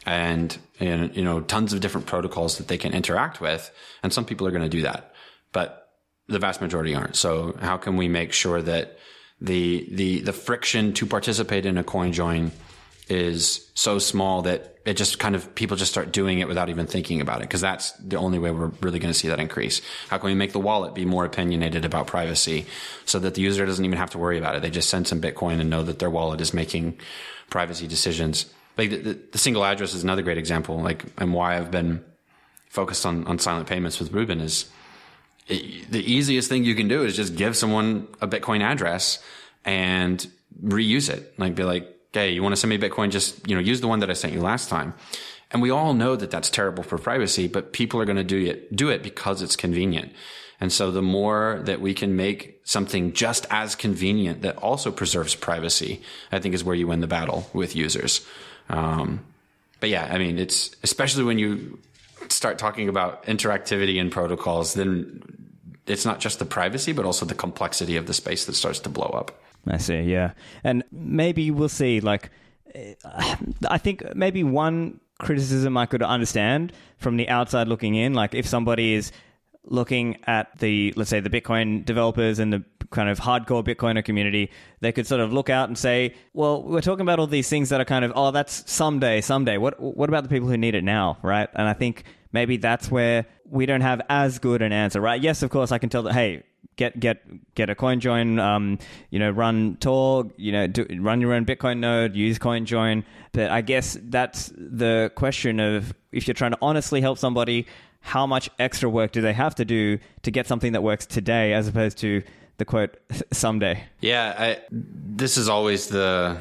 [0.07, 3.71] and, and, you know, tons of different protocols that they can interact with.
[4.03, 5.15] And some people are going to do that,
[5.53, 5.89] but
[6.29, 7.17] the vast majority aren't.
[7.17, 8.99] So how can we make sure that
[9.41, 12.53] the, the, the friction to participate in a coin join
[13.09, 16.87] is so small that it just kind of people just start doing it without even
[16.87, 19.81] thinking about it because that's the only way we're really going to see that increase.
[20.09, 22.67] How can we make the wallet be more opinionated about privacy
[23.05, 24.63] so that the user doesn't even have to worry about it?
[24.63, 26.99] They just send some Bitcoin and know that their wallet is making
[27.51, 28.47] privacy decisions.
[28.77, 30.81] Like the, the, the single address is another great example.
[30.81, 32.05] Like and why I've been
[32.69, 34.71] focused on on silent payments with Ruben is
[35.49, 39.23] it, the easiest thing you can do is just give someone a Bitcoin address
[39.65, 40.27] and
[40.63, 41.35] reuse it.
[41.39, 43.11] Like be like okay, you want to send me Bitcoin?
[43.11, 44.95] Just, you know, use the one that I sent you last time.
[45.51, 48.45] And we all know that that's terrible for privacy, but people are going to do
[48.45, 50.13] it, do it because it's convenient.
[50.61, 55.35] And so the more that we can make something just as convenient that also preserves
[55.35, 56.03] privacy,
[56.33, 58.27] I think is where you win the battle with users.
[58.69, 59.25] Um,
[59.81, 61.79] but yeah, I mean, it's especially when you
[62.29, 65.23] start talking about interactivity and protocols, then
[65.87, 68.89] it's not just the privacy, but also the complexity of the space that starts to
[68.89, 69.41] blow up.
[69.69, 70.33] I see, yeah.
[70.65, 72.31] And maybe we'll see, like,
[72.75, 72.95] eh,
[73.69, 78.47] I think maybe one criticism I could understand from the outside looking in, like if
[78.47, 79.13] somebody is
[79.65, 84.51] looking at the, let's say, the Bitcoin developers and the kind of hardcore Bitcoiner community,
[84.81, 87.69] they could sort of look out and say, well, we're talking about all these things
[87.69, 89.59] that are kind of, oh, that's someday, someday.
[89.59, 91.49] What, what about the people who need it now, right?
[91.55, 95.21] And I think maybe that's where we don't have as good an answer, right?
[95.21, 96.45] Yes, of course, I can tell that, hey,
[96.77, 97.23] get get
[97.55, 98.79] get a coin join, um,
[99.11, 103.05] you know, run Tor, you know, do, run your own Bitcoin node, use coin join.
[103.33, 107.67] But I guess that's the question of if you're trying to honestly help somebody,
[108.01, 111.53] how much extra work do they have to do to get something that works today
[111.53, 112.23] as opposed to
[112.57, 112.97] the quote
[113.33, 113.85] someday?
[114.01, 116.39] Yeah, I, this is always the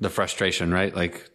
[0.00, 0.94] the frustration, right?
[0.94, 1.30] Like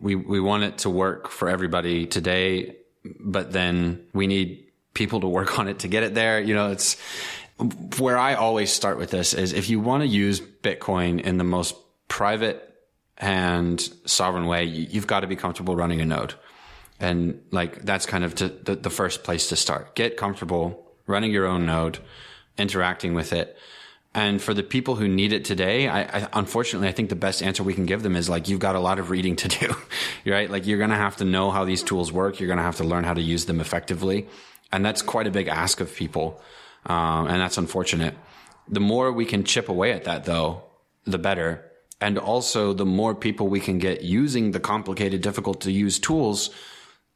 [0.00, 2.76] we we want it to work for everybody today,
[3.18, 6.40] but then we need people to work on it to get it there.
[6.40, 6.96] You know, it's
[7.98, 11.44] where I always start with this is if you want to use Bitcoin in the
[11.44, 11.74] most
[12.08, 12.66] private
[13.18, 16.34] and sovereign way, you've got to be comfortable running a node.
[16.98, 19.94] And like that's kind of the, the first place to start.
[19.94, 21.98] Get comfortable running your own node,
[22.56, 23.56] interacting with it.
[24.12, 27.42] And for the people who need it today, I, I, unfortunately, I think the best
[27.42, 29.76] answer we can give them is like, you've got a lot of reading to do,
[30.30, 30.50] right?
[30.50, 32.40] Like you're going to have to know how these tools work.
[32.40, 34.26] You're going to have to learn how to use them effectively.
[34.72, 36.40] And that's quite a big ask of people.
[36.86, 38.14] Um, and that's unfortunate.
[38.68, 40.62] The more we can chip away at that though,
[41.04, 41.64] the better.
[42.00, 46.50] And also the more people we can get using the complicated, difficult to use tools,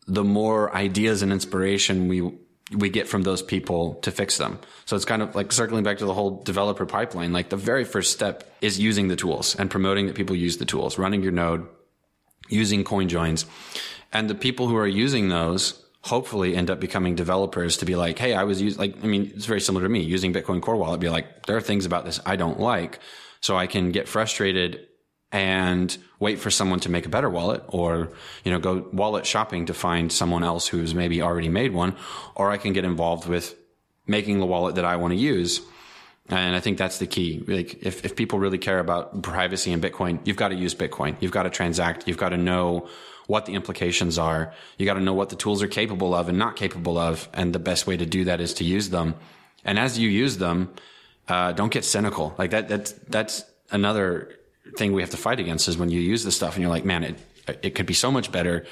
[0.07, 2.31] the more ideas and inspiration we
[2.73, 4.59] we get from those people to fix them.
[4.87, 7.33] So it's kind of like circling back to the whole developer pipeline.
[7.33, 10.65] Like the very first step is using the tools and promoting that people use the
[10.65, 11.67] tools, running your node,
[12.49, 13.45] using coin joins.
[14.13, 18.19] And the people who are using those hopefully end up becoming developers to be like,
[18.19, 20.77] Hey, I was using, like, I mean, it's very similar to me using Bitcoin Core
[20.77, 23.01] Wallet, be like, there are things about this I don't like.
[23.41, 24.87] So I can get frustrated
[25.33, 28.11] and wait for someone to make a better wallet or,
[28.45, 31.97] you know, go wallet shopping to find someone else who's maybe already made one,
[32.35, 33.55] or I can get involved with
[34.07, 35.63] making the wallet that I want to use.
[36.29, 37.45] And I think that's the key.
[37.47, 41.17] Like if, if people really care about privacy in Bitcoin, you've got to use Bitcoin.
[41.21, 42.09] You've got to transact.
[42.09, 42.89] You've got to know
[43.27, 44.53] what the implications are.
[44.79, 47.29] You got to know what the tools are capable of and not capable of.
[47.35, 49.17] And the best way to do that is to use them.
[49.65, 50.73] And as you use them,
[51.29, 52.35] uh, don't get cynical.
[52.39, 54.39] Like that, that's, that's another
[54.77, 56.85] thing we have to fight against is when you use this stuff and you're like,
[56.87, 57.19] man, it,
[57.63, 58.67] it could be so much better.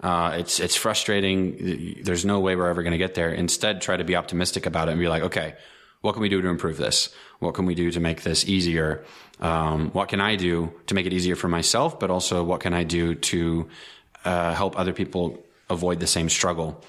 [0.00, 2.02] Uh, it's, it's frustrating.
[2.02, 3.30] There's no way we're ever going to get there.
[3.30, 5.54] Instead, try to be optimistic about it and be like, okay,
[6.00, 7.14] what can we do to improve this?
[7.40, 9.04] What can we do to make this easier?
[9.40, 11.98] Um, what can I do to make it easier for myself?
[11.98, 13.68] But also, what can I do to
[14.24, 16.82] uh, help other people avoid the same struggle?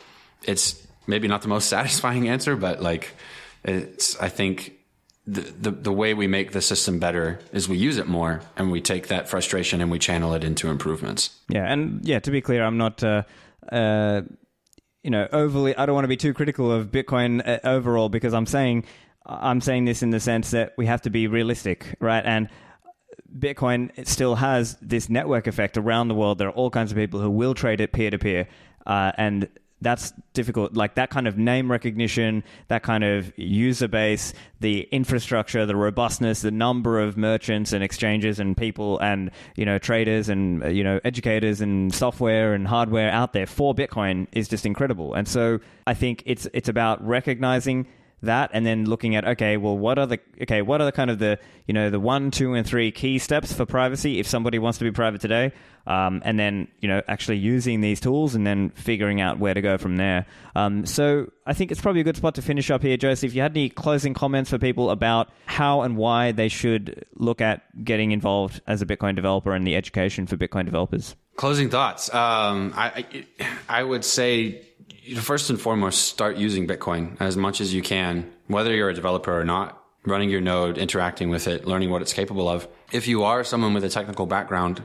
[0.43, 3.15] It's maybe not the most satisfying answer, but like,
[3.63, 4.73] it's, I think
[5.25, 8.71] the, the, the way we make the system better is we use it more and
[8.71, 11.35] we take that frustration and we channel it into improvements.
[11.49, 13.23] Yeah, and yeah, to be clear, I'm not, uh,
[13.71, 14.21] uh,
[15.03, 15.75] you know, overly.
[15.75, 18.85] I don't want to be too critical of Bitcoin uh, overall because I'm saying
[19.25, 22.25] I'm saying this in the sense that we have to be realistic, right?
[22.25, 22.49] And
[23.37, 26.37] Bitcoin still has this network effect around the world.
[26.39, 28.47] There are all kinds of people who will trade it peer to peer,
[28.85, 29.47] and
[29.81, 30.73] that's difficult.
[30.73, 36.41] Like that kind of name recognition, that kind of user base, the infrastructure, the robustness,
[36.41, 40.83] the number of merchants and exchanges and people and you know traders and uh, you
[40.83, 45.13] know educators and software and hardware out there for Bitcoin is just incredible.
[45.13, 47.87] And so I think it's it's about recognizing
[48.21, 51.09] that and then looking at okay well what are the okay what are the kind
[51.09, 54.59] of the you know the one two and three key steps for privacy if somebody
[54.59, 55.51] wants to be private today?
[55.87, 59.61] Um, and then you know actually using these tools and then figuring out where to
[59.61, 60.25] go from there.
[60.55, 63.29] Um, so i think it's probably a good spot to finish up here joseph.
[63.29, 67.41] If you had any closing comments for people about how and why they should look
[67.41, 71.15] at getting involved as a bitcoin developer and the education for bitcoin developers?
[71.35, 72.13] Closing thoughts.
[72.13, 73.05] Um, I,
[73.39, 74.61] I, I would say
[75.15, 79.37] first and foremost, start using Bitcoin as much as you can, whether you're a developer
[79.37, 82.67] or not, running your node, interacting with it, learning what it's capable of.
[82.91, 84.83] If you are someone with a technical background,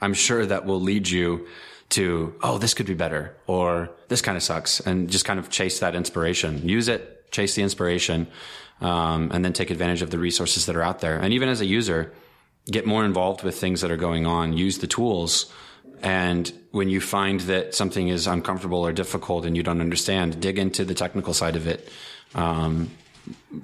[0.00, 1.46] I'm sure that will lead you
[1.90, 5.48] to, oh, this could be better or this kind of sucks and just kind of
[5.48, 6.68] chase that inspiration.
[6.68, 8.28] Use it, chase the inspiration,
[8.80, 11.18] um, and then take advantage of the resources that are out there.
[11.18, 12.12] And even as a user,
[12.70, 15.52] get more involved with things that are going on, use the tools
[16.02, 20.58] and when you find that something is uncomfortable or difficult and you don't understand, dig
[20.58, 21.88] into the technical side of it.
[22.34, 22.90] Um,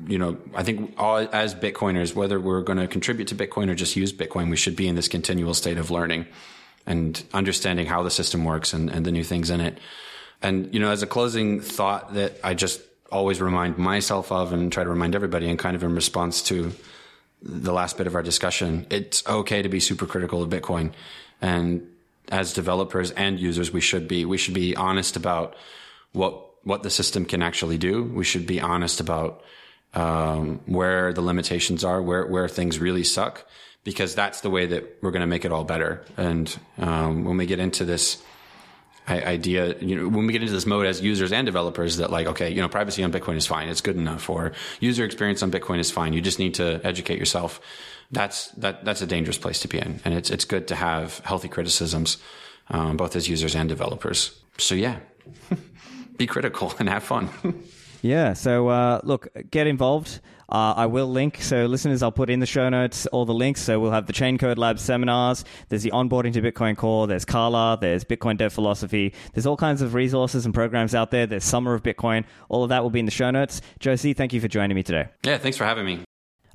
[0.06, 3.74] you know, I think all, as Bitcoiners, whether we're going to contribute to Bitcoin or
[3.74, 6.26] just use Bitcoin, we should be in this continual state of learning
[6.86, 9.78] and understanding how the system works and, and the new things in it.
[10.42, 12.80] And, you know, as a closing thought that I just
[13.10, 16.72] always remind myself of and try to remind everybody and kind of in response to
[17.42, 20.92] the last bit of our discussion, it's okay to be super critical of Bitcoin
[21.40, 21.86] and
[22.30, 24.24] as developers and users, we should be.
[24.24, 25.56] We should be honest about
[26.12, 28.02] what what the system can actually do.
[28.02, 29.42] We should be honest about
[29.92, 33.46] um, where the limitations are, where where things really suck,
[33.84, 36.04] because that's the way that we're going to make it all better.
[36.16, 38.22] And um, when we get into this
[39.06, 42.26] idea, you know, when we get into this mode as users and developers, that like,
[42.26, 45.50] okay, you know, privacy on Bitcoin is fine, it's good enough, or user experience on
[45.50, 46.14] Bitcoin is fine.
[46.14, 47.60] You just need to educate yourself
[48.14, 51.18] that's that that's a dangerous place to be in, and it's it's good to have
[51.20, 52.18] healthy criticisms,
[52.68, 54.40] um, both as users and developers.
[54.58, 54.98] So yeah.
[56.16, 57.28] be critical and have fun.
[58.04, 58.34] Yeah.
[58.34, 60.20] So uh, look, get involved.
[60.50, 61.40] Uh, I will link.
[61.40, 63.62] So listeners, I'll put in the show notes all the links.
[63.62, 65.42] So we'll have the Chaincode Lab seminars.
[65.70, 67.06] There's the onboarding to Bitcoin Core.
[67.06, 67.80] There's Qala.
[67.80, 69.14] There's Bitcoin Dev Philosophy.
[69.32, 71.26] There's all kinds of resources and programs out there.
[71.26, 72.24] There's Summer of Bitcoin.
[72.50, 73.62] All of that will be in the show notes.
[73.78, 75.08] Josie, thank you for joining me today.
[75.24, 76.04] Yeah, thanks for having me.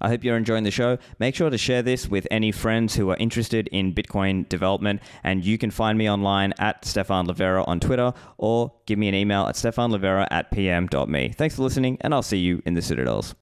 [0.02, 0.98] I hope you're enjoying the show.
[1.20, 5.02] Make sure to share this with any friends who are interested in Bitcoin development.
[5.24, 9.16] And you can find me online at Stephan Livera on Twitter or give me an
[9.16, 11.30] email at stephanlivera at pm.me.
[11.30, 13.36] Thanks for listening, and I'll see you in the Citadels.